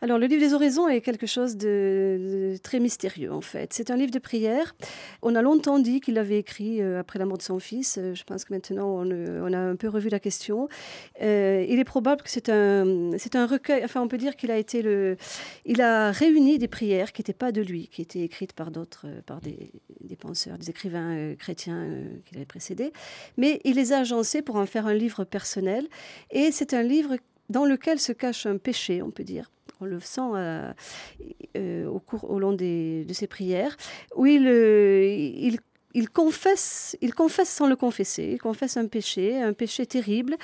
Alors, 0.01 0.17
le 0.17 0.27
livre 0.27 0.41
des 0.41 0.53
oraisons 0.53 0.87
est 0.87 1.01
quelque 1.01 1.27
chose 1.27 1.57
de, 1.57 2.55
très 2.63 2.79
mystérieux, 2.79 3.31
en 3.31 3.41
fait. 3.41 3.73
C'est 3.73 3.91
un 3.91 3.95
livre 3.95 4.11
de 4.11 4.19
prière. 4.19 4.75
On 5.21 5.35
a 5.35 5.41
longtemps 5.41 5.79
dit 5.79 6.01
qu'il 6.01 6.15
l'avait 6.15 6.39
écrit 6.39 6.81
euh, 6.81 6.99
après 6.99 7.19
la 7.19 7.25
mort 7.25 7.37
de 7.37 7.43
son 7.43 7.59
fils. 7.59 7.97
Euh, 7.97 8.13
Je 8.13 8.23
pense 8.23 8.45
que 8.45 8.53
maintenant, 8.53 8.87
on, 8.87 9.09
euh, 9.09 9.41
on 9.43 9.53
a 9.53 9.59
un 9.59 9.75
peu 9.75 9.87
revu 9.87 10.09
la 10.09 10.19
question. 10.19 10.67
Il 11.19 11.79
est 11.79 11.83
probable 11.85 12.21
que 12.21 12.29
c'est 12.29 12.49
un, 12.49 13.45
recueil. 13.45 13.83
Enfin, 13.83 14.01
on 14.01 14.07
peut 14.07 14.17
dire 14.17 14.35
qu'il 14.35 14.51
a 14.51 14.57
été 14.57 14.81
le. 14.81 15.17
Il 15.65 15.81
a 15.81 16.11
réuni 16.11 16.57
des 16.57 16.67
prières 16.67 17.11
qui 17.11 17.21
n'étaient 17.21 17.33
pas 17.33 17.51
de 17.51 17.61
lui, 17.61 17.87
qui 17.87 18.01
étaient 18.01 18.21
écrites 18.21 18.53
par 18.53 18.71
d'autres, 18.71 19.07
par 19.25 19.41
des, 19.41 19.71
penseurs, 20.19 20.57
des 20.57 20.69
écrivains 20.69 21.35
chrétiens 21.35 21.83
euh, 21.83 22.17
qui 22.25 22.33
l'avaient 22.33 22.45
précédé. 22.45 22.93
Mais 23.37 23.59
il 23.63 23.75
les 23.75 23.93
a 23.93 23.99
agencés 23.99 24.41
pour 24.41 24.55
en 24.55 24.65
faire 24.65 24.87
un 24.87 24.93
livre 24.93 25.23
personnel. 25.23 25.87
Et 26.31 26.51
c'est 26.51 26.73
un 26.73 26.83
livre 26.83 27.15
dans 27.49 27.65
lequel 27.65 27.99
se 27.99 28.11
cache 28.11 28.45
un 28.45 28.57
péché, 28.57 29.01
on 29.01 29.11
peut 29.11 29.23
dire. 29.23 29.51
On 29.83 29.85
le 29.85 29.99
sent 29.99 30.21
euh, 30.35 30.71
euh, 31.57 31.87
au, 31.87 31.99
cours, 31.99 32.29
au 32.31 32.39
long 32.39 32.53
des- 32.53 33.03
de 33.05 33.13
ses 33.13 33.27
prières, 33.27 33.75
où 34.15 34.25
il, 34.25 34.47
euh, 34.47 35.05
il, 35.05 35.59
il 35.93 36.09
confesse, 36.09 36.95
il 37.01 37.13
confesse 37.13 37.49
sans 37.49 37.67
le 37.67 37.75
confesser, 37.75 38.29
il 38.33 38.39
confesse 38.39 38.77
un 38.77 38.87
péché, 38.87 39.41
un 39.41 39.51
péché 39.53 39.85
terrible 39.85 40.37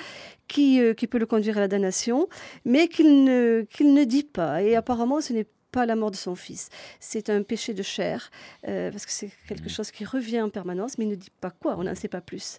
qui, 0.46 0.78
qui 0.96 1.06
peut 1.06 1.18
le 1.18 1.26
conduire 1.26 1.56
à 1.56 1.60
la 1.60 1.68
damnation, 1.68 2.28
mais 2.66 2.86
qu'il 2.88 3.24
ne, 3.24 3.62
qu'il 3.70 3.94
ne 3.94 4.04
dit 4.04 4.24
pas. 4.24 4.62
Et 4.62 4.76
apparemment, 4.76 5.20
ce 5.22 5.32
n'est 5.32 5.44
pas 5.44 5.50
la 5.74 5.96
mort 5.96 6.10
de 6.10 6.16
son 6.16 6.34
fils. 6.34 6.68
C'est 6.98 7.30
un 7.30 7.42
péché 7.42 7.74
de 7.74 7.82
chair, 7.82 8.30
euh, 8.68 8.90
parce 8.90 9.06
que 9.06 9.12
c'est 9.12 9.30
quelque 9.48 9.68
chose 9.68 9.90
qui 9.90 10.04
revient 10.04 10.42
en 10.42 10.50
permanence, 10.50 10.98
mais 10.98 11.04
il 11.04 11.10
ne 11.10 11.14
dit 11.14 11.30
pas 11.40 11.50
quoi, 11.50 11.76
on 11.78 11.84
n'en 11.84 11.94
sait 11.94 12.08
pas 12.08 12.20
plus. 12.20 12.58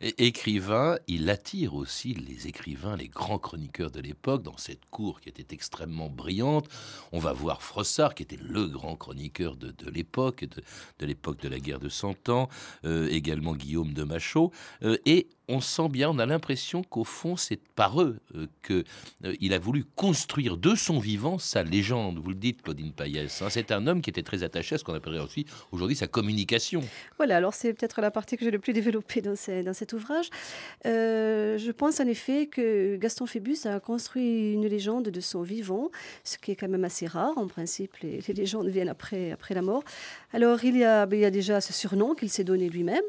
Et 0.00 0.26
écrivain, 0.26 0.98
il 1.06 1.28
attire 1.30 1.74
aussi 1.74 2.14
les 2.14 2.46
écrivains, 2.46 2.96
les 2.96 3.08
grands 3.08 3.38
chroniqueurs 3.38 3.90
de 3.90 4.00
l'époque, 4.00 4.42
dans 4.42 4.56
cette 4.56 4.84
cour 4.90 5.20
qui 5.20 5.28
était 5.28 5.54
extrêmement 5.54 6.08
brillante. 6.08 6.68
On 7.12 7.18
va 7.18 7.32
voir 7.32 7.62
Froissart, 7.62 8.14
qui 8.14 8.22
était 8.22 8.38
le 8.40 8.66
grand 8.66 8.96
chroniqueur 8.96 9.56
de, 9.56 9.70
de 9.70 9.90
l'époque, 9.90 10.44
de, 10.44 10.62
de 10.98 11.06
l'époque 11.06 11.40
de 11.40 11.48
la 11.48 11.58
guerre 11.58 11.80
de 11.80 11.88
Cent 11.88 12.28
Ans, 12.28 12.48
euh, 12.84 13.08
également 13.08 13.54
Guillaume 13.54 13.92
de 13.92 14.04
Machaut. 14.04 14.52
Euh, 14.82 14.96
et 15.06 15.28
on 15.48 15.60
sent 15.60 15.88
bien, 15.88 16.08
on 16.10 16.18
a 16.18 16.26
l'impression 16.26 16.82
qu'au 16.82 17.04
fond, 17.04 17.36
c'est 17.36 17.60
par 17.74 18.00
eux 18.00 18.18
euh, 18.36 18.46
que 18.62 18.84
euh, 19.24 19.34
il 19.40 19.52
a 19.52 19.58
voulu 19.58 19.84
construire 19.96 20.56
de 20.56 20.74
son 20.74 20.98
vivant 20.98 21.38
sa 21.38 21.62
légende. 21.62 22.18
Vous 22.18 22.28
le 22.30 22.36
dites, 22.36 22.62
Claudine 22.62 22.92
Payès. 22.92 23.42
hein. 23.42 23.48
c'est 23.50 23.72
un 23.72 23.86
homme 23.86 24.00
qui 24.02 24.10
était 24.10 24.22
très 24.22 24.42
attaché 24.44 24.76
à 24.76 24.78
ce 24.78 24.84
qu'on 24.84 24.94
appellerait 24.94 25.22
aussi 25.24 25.44
aujourd'hui 25.72 25.96
sa 25.96 26.06
communication. 26.06 26.82
Voilà, 27.16 27.36
alors 27.36 27.54
c'est 27.54 27.74
peut-être 27.74 28.00
la 28.00 28.10
partie 28.10 28.36
que 28.36 28.44
j'ai 28.44 28.50
le 28.50 28.58
plus 28.58 28.72
développée 28.72 29.20
dans, 29.20 29.36
ces- 29.36 29.62
dans 29.62 29.74
cet 29.74 29.92
ouvrage. 29.92 30.28
Euh, 30.86 31.58
je 31.58 31.70
pense 31.70 32.00
en 32.00 32.06
effet 32.06 32.46
que 32.46 32.96
Gaston 32.96 33.26
Phébus 33.26 33.58
a 33.66 33.80
construit 33.80 34.52
une 34.52 34.66
légende 34.66 35.08
de 35.08 35.20
son 35.20 35.42
vivant, 35.42 35.90
ce 36.24 36.38
qui 36.38 36.52
est 36.52 36.56
quand 36.56 36.68
même 36.68 36.84
assez 36.84 37.06
rare. 37.06 37.36
En 37.36 37.46
principe, 37.46 37.96
les, 38.02 38.20
les 38.26 38.34
légendes 38.34 38.68
viennent 38.68 38.88
après, 38.88 39.32
après 39.32 39.54
la 39.54 39.62
mort. 39.62 39.82
Alors 40.32 40.64
il 40.64 40.76
y 40.76 40.84
a, 40.84 41.06
il 41.10 41.18
y 41.18 41.24
a 41.24 41.30
déjà 41.30 41.60
ce 41.60 41.72
surnom 41.72 42.14
qu'il 42.14 42.30
s'est 42.30 42.44
donné 42.44 42.68
lui-même. 42.68 43.02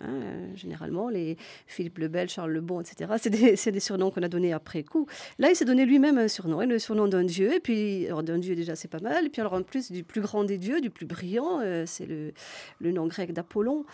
hein, 0.00 0.04
euh, 0.04 0.46
généralement, 0.56 1.08
les 1.08 1.36
Philippe 1.76 1.98
le 1.98 2.08
Bel, 2.08 2.28
Charles 2.28 2.52
le 2.52 2.60
Bon, 2.62 2.80
etc. 2.80 3.12
C'est 3.56 3.70
des, 3.70 3.80
surnoms 3.80 4.10
qu'on 4.10 4.22
a 4.22 4.28
donnés 4.28 4.52
après 4.54 4.82
coup. 4.82 5.06
Là, 5.38 5.50
il 5.50 5.56
s'est 5.56 5.64
donné 5.66 5.84
lui-même 5.84 6.16
un 6.18 6.28
surnom, 6.28 6.62
et 6.62 6.66
le 6.66 6.78
surnom 6.78 7.06
d'un 7.06 7.22
dieu. 7.24 7.54
Et 7.54 7.60
puis, 7.60 8.06
alors 8.06 8.22
d'un 8.22 8.38
dieu 8.38 8.54
déjà, 8.56 8.74
c'est 8.76 8.88
pas 8.88 9.00
mal. 9.00 9.26
Et 9.26 9.28
puis 9.28 9.40
alors 9.40 9.52
en 9.52 9.62
plus 9.62 9.92
du 9.92 10.02
plus 10.02 10.20
grand 10.22 10.44
des 10.44 10.56
dieux, 10.58 10.80
du 10.80 10.90
plus 10.90 11.06
brillant, 11.06 11.60
euh, 11.62 11.84
c'est 11.86 12.06
le, 12.06 12.32
le 12.80 12.92
nom 12.92 13.06
grec 13.06 13.32
d'Apollon. 13.32 13.84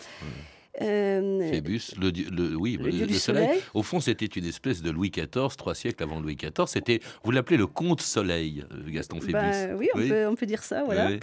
Euh, 0.81 1.51
Phébus, 1.51 1.81
le, 1.99 2.11
dieu- 2.11 2.27
le- 2.31 2.55
oui, 2.55 2.79
le 2.81 3.05
du 3.05 3.13
soleil. 3.13 3.59
Au 3.75 3.83
fond, 3.83 3.99
c'était 3.99 4.25
une 4.25 4.45
espèce 4.45 4.81
de 4.81 4.89
Louis 4.89 5.11
XIV, 5.11 5.55
trois 5.57 5.75
siècles 5.75 6.01
avant 6.01 6.19
Louis 6.19 6.35
XIV. 6.35 6.65
C'était, 6.67 6.99
vous 7.23 7.31
l'appelez 7.31 7.57
le 7.57 7.67
comte 7.67 8.01
soleil, 8.01 8.63
euh, 8.71 8.89
Gaston 8.89 9.19
Phébus. 9.19 9.33
Ben 9.33 9.75
oui, 9.77 9.89
on, 9.93 9.99
Peut, 9.99 10.27
on 10.27 10.35
peut 10.35 10.45
dire 10.47 10.63
ça, 10.63 10.83
voilà. 10.83 11.09
Oui. 11.11 11.19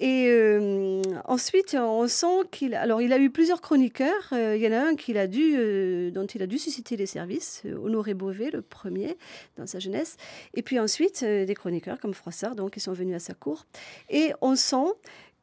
Et 0.00 0.28
euh, 0.28 1.02
ensuite, 1.24 1.76
on 1.78 2.06
sent 2.06 2.46
qu'il. 2.52 2.74
Alors, 2.74 3.02
il 3.02 3.12
a 3.12 3.18
eu 3.18 3.30
plusieurs 3.30 3.60
chroniqueurs. 3.60 4.28
Euh, 4.32 4.56
il 4.56 4.62
y 4.62 4.68
en 4.68 4.72
a 4.72 4.80
un 4.80 4.94
qu'il 4.94 5.18
a 5.18 5.26
dû, 5.26 5.54
euh, 5.56 6.10
dont 6.12 6.26
il 6.26 6.42
a 6.42 6.46
dû 6.46 6.58
susciter 6.58 6.96
les 6.96 7.06
services, 7.06 7.62
Honoré 7.64 8.14
Beauvais, 8.14 8.50
le 8.50 8.62
premier, 8.62 9.16
dans 9.56 9.66
sa 9.66 9.80
jeunesse. 9.80 10.16
Et 10.54 10.62
puis 10.62 10.78
ensuite, 10.78 11.24
des 11.24 11.54
chroniqueurs 11.54 11.98
comme 11.98 12.14
Froissart, 12.14 12.54
donc, 12.54 12.72
qui 12.72 12.80
sont 12.80 12.92
venus 12.92 13.16
à 13.16 13.18
sa 13.18 13.34
cour. 13.34 13.66
Et 14.08 14.32
on 14.40 14.54
sent 14.54 14.94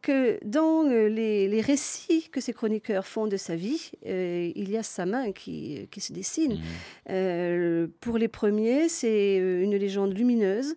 que 0.06 0.38
dans 0.46 0.84
les, 0.84 1.48
les 1.48 1.62
récits 1.62 2.30
que 2.32 2.40
ces 2.40 2.54
chroniqueurs 2.54 3.08
font 3.08 3.26
de 3.26 3.38
sa 3.38 3.56
vie, 3.56 3.90
euh, 4.06 4.52
il 4.56 4.70
y 4.70 4.78
a 4.78 4.84
sa 4.84 5.08
main 5.08 5.32
qui, 5.32 5.88
qui 5.90 6.00
se 6.00 6.14
dessine. 6.14 6.60
Euh, 7.10 7.88
pour 8.02 8.20
les 8.20 8.28
premiers, 8.28 8.88
c'est 8.88 9.38
une 9.38 9.76
légende 9.76 10.16
lumineuse, 10.16 10.76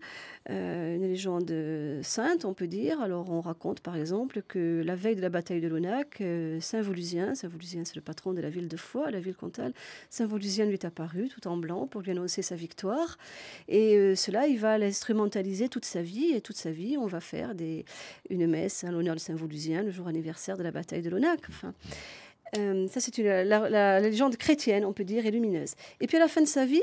euh, 0.51 0.97
une 0.97 1.03
légende 1.03 1.53
sainte, 2.03 2.45
on 2.45 2.55
peut 2.55 2.67
dire. 2.67 3.01
Alors 3.01 3.31
on 3.31 3.41
raconte 3.41 3.81
par 3.81 3.97
exemple 3.97 4.43
que 4.47 4.83
la 4.85 4.95
veille 4.95 5.17
de 5.17 5.21
la 5.21 5.29
bataille 5.29 5.61
de 5.61 5.69
Lonac, 5.69 6.21
euh, 6.21 6.59
Saint 6.61 6.81
Volusien, 6.81 7.35
Saint 7.35 7.49
Volusien 7.49 7.85
c'est 7.85 7.97
le 7.97 8.03
patron 8.03 8.33
de 8.33 8.41
la 8.41 8.49
ville 8.49 8.69
de 8.69 8.77
Foix, 8.77 9.11
la 9.11 9.21
ville 9.21 9.35
comtale, 9.35 9.73
Saint 10.11 10.27
Volusien 10.27 10.65
lui 10.65 10.75
est 10.75 10.85
apparu 10.85 11.29
tout 11.29 11.47
en 11.49 11.57
blanc 11.57 11.87
pour 11.87 12.01
lui 12.01 12.13
annoncer 12.13 12.43
sa 12.43 12.55
victoire. 12.55 13.19
Et 13.69 13.97
euh, 13.97 14.15
cela, 14.15 14.47
il 14.47 14.59
va 14.59 14.79
l'instrumentaliser 14.79 15.69
toute 15.69 15.85
sa 15.85 16.03
vie. 16.03 16.33
Et 16.35 16.41
toute 16.41 16.57
sa 16.57 16.71
vie, 16.71 16.97
on 16.97 17.07
va 17.07 17.21
faire 17.21 17.55
des, 17.55 17.85
une 18.31 18.47
messe 18.47 18.85
à 18.85 18.91
l'honneur 18.91 19.15
de 19.15 19.21
Saint 19.21 19.35
Volusien, 19.35 19.83
le 19.83 19.91
jour 19.91 20.07
anniversaire 20.09 20.57
de 20.57 20.63
la 20.63 20.71
bataille 20.71 21.03
de 21.03 21.11
Lonac. 21.11 21.41
Euh, 22.57 22.87
ça, 22.89 23.01
c'est 23.01 23.17
la, 23.19 24.01
légende 24.01 24.37
chrétienne, 24.37 24.85
on 24.85 24.93
peut 24.93 25.05
dire, 25.05 25.27
et 25.27 25.31
lumineuse. 25.31 25.75
Et 26.01 26.07
puis 26.07 26.17
à 26.17 26.21
la 26.21 26.29
fin 26.29 26.41
de 26.41 26.47
sa 26.47 26.65
vie, 26.65 26.83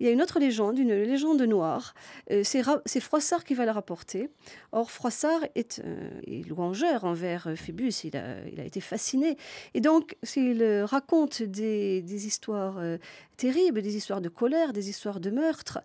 il 0.00 0.06
y 0.06 0.08
a 0.08 0.12
une 0.12 0.22
autre 0.22 0.38
légende, 0.38 0.78
une 0.78 0.94
légende 0.94 1.42
noire. 1.42 1.94
Euh, 2.30 2.42
c'est 2.44 3.00
Froissart 3.00 3.44
qui 3.44 3.54
va 3.54 3.64
la 3.64 3.72
rapporter. 3.72 4.30
Or, 4.72 4.90
Froissart 4.90 5.40
est, 5.54 5.80
euh, 5.84 6.10
est 6.26 6.48
louangeur 6.48 7.04
envers 7.04 7.48
Phébus, 7.56 7.92
il 8.04 8.16
a, 8.16 8.36
il 8.50 8.60
a, 8.60 8.64
été 8.64 8.80
fasciné. 8.80 9.36
Et 9.74 9.80
donc, 9.80 10.16
s'il 10.22 10.62
raconte 10.84 11.42
des, 11.42 12.02
des 12.02 12.26
histoires 12.26 12.80
terribles, 13.36 13.82
des 13.82 13.96
histoires 13.96 14.20
de 14.20 14.28
colère, 14.28 14.72
des 14.72 14.88
histoires 14.88 15.20
de 15.20 15.30
meurtre, 15.30 15.80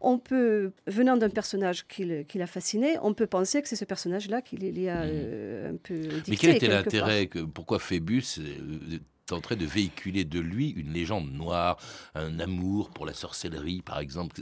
on 0.00 0.18
peut, 0.18 0.72
venant 0.86 1.16
d'un 1.16 1.30
personnage 1.30 1.86
qui, 1.86 2.06
qui 2.26 2.38
l'a 2.38 2.46
fasciné, 2.46 2.96
on 3.02 3.14
peut 3.14 3.26
penser 3.26 3.62
que 3.62 3.68
c'est 3.68 3.76
ce 3.76 3.84
personnage-là 3.84 4.42
qui 4.42 4.56
les 4.56 4.88
a 4.88 5.00
un 5.00 5.76
peu 5.82 5.98
dicté. 5.98 6.30
Mais 6.30 6.36
quel 6.36 6.56
était 6.56 6.68
l'intérêt 6.68 7.28
Pourquoi 7.52 7.78
Phébus 7.78 8.38
de 8.68 9.00
tenterait 9.28 9.56
de 9.56 9.66
véhiculer 9.66 10.24
de 10.24 10.40
lui 10.40 10.70
une 10.70 10.92
légende 10.92 11.30
noire, 11.32 11.76
un 12.14 12.40
amour 12.40 12.90
pour 12.90 13.06
la 13.06 13.12
sorcellerie, 13.14 13.82
par 13.82 13.98
exemple. 14.00 14.40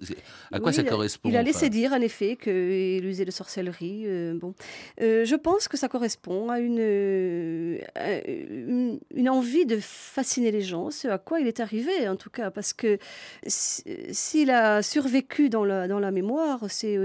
À 0.53 0.59
quoi 0.61 0.69
oui, 0.71 0.75
ça 0.75 0.83
il 0.83 0.87
a, 0.87 0.91
correspond 0.91 1.29
Il 1.29 1.37
a 1.37 1.43
laissé 1.43 1.67
enfin 1.67 1.69
dire, 1.69 1.93
en 1.93 2.01
effet, 2.01 2.37
qu'il 2.37 3.05
usait 3.05 3.25
de 3.25 3.31
sorcellerie. 3.31 4.05
euh, 4.07 4.35
bon. 4.35 4.55
Euh, 5.01 5.25
je 5.25 5.35
pense 5.35 5.69
que 5.69 5.77
ça 5.77 5.89
correspond 5.89 6.49
à 6.51 6.61
une, 6.61 6.79
euh, 6.81 7.79
à 7.95 8.25
une, 8.29 8.99
une 9.15 9.29
envie 9.29 9.67
de 9.67 9.79
fasciner 9.81 10.51
les 10.53 10.63
gens, 10.63 10.91
ce 10.91 11.09
à 11.09 11.19
quoi 11.19 11.41
il 11.41 11.47
est 11.47 11.61
arrivé, 11.61 12.09
en 12.09 12.17
tout 12.17 12.31
cas, 12.31 12.51
parce 12.51 12.73
que 12.73 12.99
si- 13.47 13.83
s'il 14.13 14.51
a 14.51 14.83
survécu 14.83 15.49
dans 15.51 15.65
la, 15.65 15.89
dans 15.89 15.99
la 15.99 16.11
mémoire, 16.11 16.61
c'est 16.69 16.97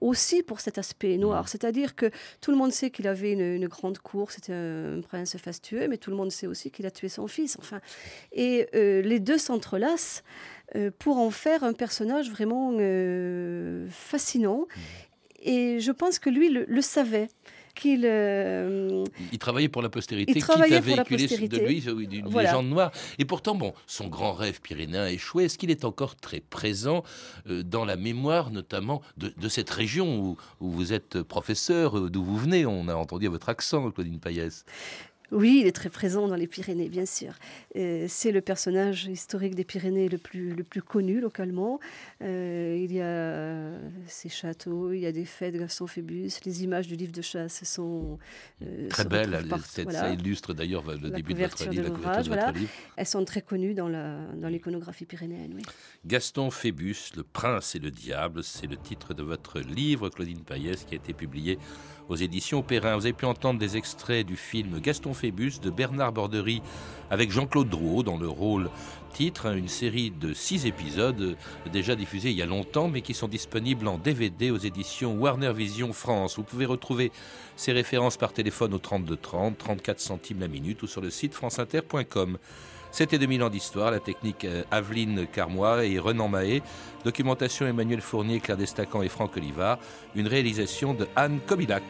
aussi 0.00 0.42
pour 0.42 0.60
cet 0.60 0.78
aspect 0.78 1.16
noir. 1.18 1.48
C'est-à-dire 1.48 1.94
que 1.96 2.10
tout 2.40 2.50
le 2.50 2.56
monde 2.56 2.72
sait 2.72 2.90
qu'il 2.90 3.06
avait 3.06 3.32
une, 3.32 3.40
une 3.40 3.68
grande 3.68 3.98
cour, 3.98 4.30
c'était 4.30 4.52
un 4.52 5.00
prince 5.02 5.36
fastueux, 5.36 5.86
mais 5.88 5.98
tout 5.98 6.10
le 6.10 6.16
monde 6.16 6.30
sait 6.32 6.46
aussi 6.46 6.70
qu'il 6.70 6.86
a 6.86 6.90
tué 6.90 7.08
son 7.08 7.25
fils. 7.28 7.56
Enfin, 7.58 7.80
et 8.32 8.68
euh, 8.74 9.02
les 9.02 9.20
deux 9.20 9.38
s'entrelacent 9.38 10.22
euh, 10.74 10.90
pour 10.98 11.18
en 11.18 11.30
faire 11.30 11.64
un 11.64 11.72
personnage 11.72 12.30
vraiment 12.30 12.72
euh, 12.78 13.86
fascinant. 13.90 14.66
Et 15.42 15.78
je 15.80 15.92
pense 15.92 16.18
que 16.18 16.30
lui 16.30 16.48
le, 16.50 16.64
le 16.66 16.80
savait. 16.80 17.28
Qu'il 17.74 18.06
euh, 18.06 19.04
Il 19.32 19.38
travaillait 19.38 19.68
pour 19.68 19.82
la 19.82 19.90
postérité, 19.90 20.30
Il 20.32 20.34
quitte 20.36 20.44
travaillait 20.44 20.76
à 20.76 20.96
la 20.96 21.02
véhiculer 21.02 21.46
de 21.46 21.58
lui 21.58 21.84
une 21.84 22.26
Voilà. 22.26 22.48
légende 22.48 22.70
noire. 22.70 22.90
Et 23.18 23.26
pourtant, 23.26 23.54
bon, 23.54 23.74
son 23.86 24.08
grand 24.08 24.32
rêve 24.32 24.62
pyrénéen 24.62 25.02
a 25.02 25.10
échoué. 25.10 25.44
Est-ce 25.44 25.58
qu'il 25.58 25.70
est 25.70 25.84
encore 25.84 26.16
très 26.16 26.40
présent 26.40 27.02
euh, 27.50 27.62
dans 27.62 27.84
la 27.84 27.96
mémoire, 27.96 28.50
notamment 28.50 29.02
de, 29.18 29.30
de 29.36 29.48
cette 29.50 29.68
région 29.68 30.18
où, 30.18 30.38
où 30.62 30.70
vous 30.70 30.94
êtes 30.94 31.20
professeur, 31.20 32.08
d'où 32.10 32.24
vous 32.24 32.38
venez? 32.38 32.64
On 32.64 32.88
a 32.88 32.94
entendu 32.94 33.26
votre 33.28 33.50
accent, 33.50 33.90
Claudine 33.90 34.20
Payès. 34.20 34.64
Oui, 35.32 35.58
il 35.62 35.66
est 35.66 35.72
très 35.72 35.90
présent 35.90 36.28
dans 36.28 36.36
les 36.36 36.46
Pyrénées, 36.46 36.88
bien 36.88 37.06
sûr. 37.06 37.32
Euh, 37.76 38.06
c'est 38.08 38.30
le 38.32 38.40
personnage 38.40 39.06
historique 39.06 39.54
des 39.54 39.64
Pyrénées 39.64 40.08
le 40.08 40.18
plus, 40.18 40.50
le 40.54 40.62
plus 40.64 40.82
connu 40.82 41.20
localement. 41.20 41.80
Euh, 42.22 42.78
il 42.80 42.92
y 42.92 43.00
a 43.00 43.72
ses 44.06 44.28
châteaux, 44.28 44.92
il 44.92 45.00
y 45.00 45.06
a 45.06 45.12
des 45.12 45.24
fêtes 45.24 45.54
de 45.54 45.58
Gaston 45.58 45.86
Phébus, 45.86 46.30
les 46.44 46.64
images 46.64 46.86
du 46.86 46.96
livre 46.96 47.12
de 47.12 47.22
chasse 47.22 47.64
sont 47.64 48.18
euh, 48.62 48.88
Très 48.88 49.02
se 49.02 49.08
belle, 49.08 49.20
retrouvent 49.26 49.40
elle- 49.42 49.48
partout, 49.48 49.64
cette- 49.68 49.84
voilà. 49.84 49.98
ça 50.00 50.10
illustre 50.10 50.54
d'ailleurs 50.54 50.84
le 50.86 51.08
La 51.08 51.16
début 51.16 51.34
de 51.34 51.42
votre 51.42 51.68
livre, 51.68 51.82
de 51.82 51.88
la 51.88 51.94
couverture 51.94 52.22
de 52.22 52.28
votre 52.28 52.42
voilà. 52.44 52.52
livre. 52.52 52.70
Elles 52.96 53.06
sont 53.06 53.24
très 53.24 53.42
connues 53.42 53.74
dans 53.74 53.88
la 53.88 54.18
dans 54.36 54.48
l'iconographie 54.48 55.06
pyrénéenne. 55.06 55.52
Oui. 55.56 55.62
Gaston 56.04 56.50
Phébus, 56.50 57.10
Le 57.16 57.22
Prince 57.24 57.74
et 57.74 57.78
le 57.78 57.90
Diable, 57.90 58.42
c'est 58.44 58.66
le 58.66 58.76
titre 58.76 59.12
de 59.14 59.22
votre 59.22 59.60
livre, 59.60 60.08
Claudine 60.08 60.42
Payès, 60.44 60.84
qui 60.84 60.94
a 60.94 60.96
été 60.98 61.12
publié 61.12 61.58
aux 62.08 62.16
éditions 62.16 62.62
Perrin. 62.62 62.96
Vous 62.96 63.04
avez 63.06 63.12
pu 63.12 63.24
entendre 63.24 63.58
des 63.58 63.76
extraits 63.76 64.24
du 64.26 64.36
film 64.36 64.78
Gaston 64.80 65.12
De 65.22 65.70
Bernard 65.70 66.12
Borderie 66.12 66.60
avec 67.10 67.30
Jean-Claude 67.30 67.70
Drouot 67.70 68.02
dans 68.02 68.18
le 68.18 68.28
rôle 68.28 68.68
titre, 69.14 69.46
une 69.56 69.68
série 69.68 70.10
de 70.10 70.34
six 70.34 70.66
épisodes 70.66 71.36
déjà 71.72 71.96
diffusés 71.96 72.30
il 72.30 72.36
y 72.36 72.42
a 72.42 72.46
longtemps, 72.46 72.88
mais 72.88 73.00
qui 73.00 73.14
sont 73.14 73.28
disponibles 73.28 73.88
en 73.88 73.96
DVD 73.96 74.50
aux 74.50 74.58
éditions 74.58 75.14
Warner 75.14 75.54
Vision 75.54 75.94
France. 75.94 76.36
Vous 76.36 76.42
pouvez 76.42 76.66
retrouver 76.66 77.12
ces 77.56 77.72
références 77.72 78.18
par 78.18 78.34
téléphone 78.34 78.74
au 78.74 78.78
32 78.78 79.16
30, 79.16 79.56
34 79.56 80.00
centimes 80.00 80.40
la 80.40 80.48
minute 80.48 80.82
ou 80.82 80.86
sur 80.86 81.00
le 81.00 81.08
site 81.08 81.32
franceinter.com. 81.32 82.36
C'était 82.90 83.18
2000 83.18 83.42
ans 83.42 83.50
d'histoire, 83.50 83.90
la 83.90 84.00
technique 84.00 84.44
euh, 84.44 84.64
Aveline 84.70 85.26
Carmois 85.26 85.86
et 85.86 85.98
Renan 85.98 86.28
Mahé, 86.28 86.62
documentation 87.04 87.66
Emmanuel 87.66 88.02
Fournier, 88.02 88.40
Claire 88.40 88.58
Destacan 88.58 89.00
et 89.00 89.08
Franck 89.08 89.38
Olivard, 89.38 89.78
une 90.14 90.28
réalisation 90.28 90.92
de 90.92 91.08
Anne 91.16 91.40
Kobilac. 91.46 91.84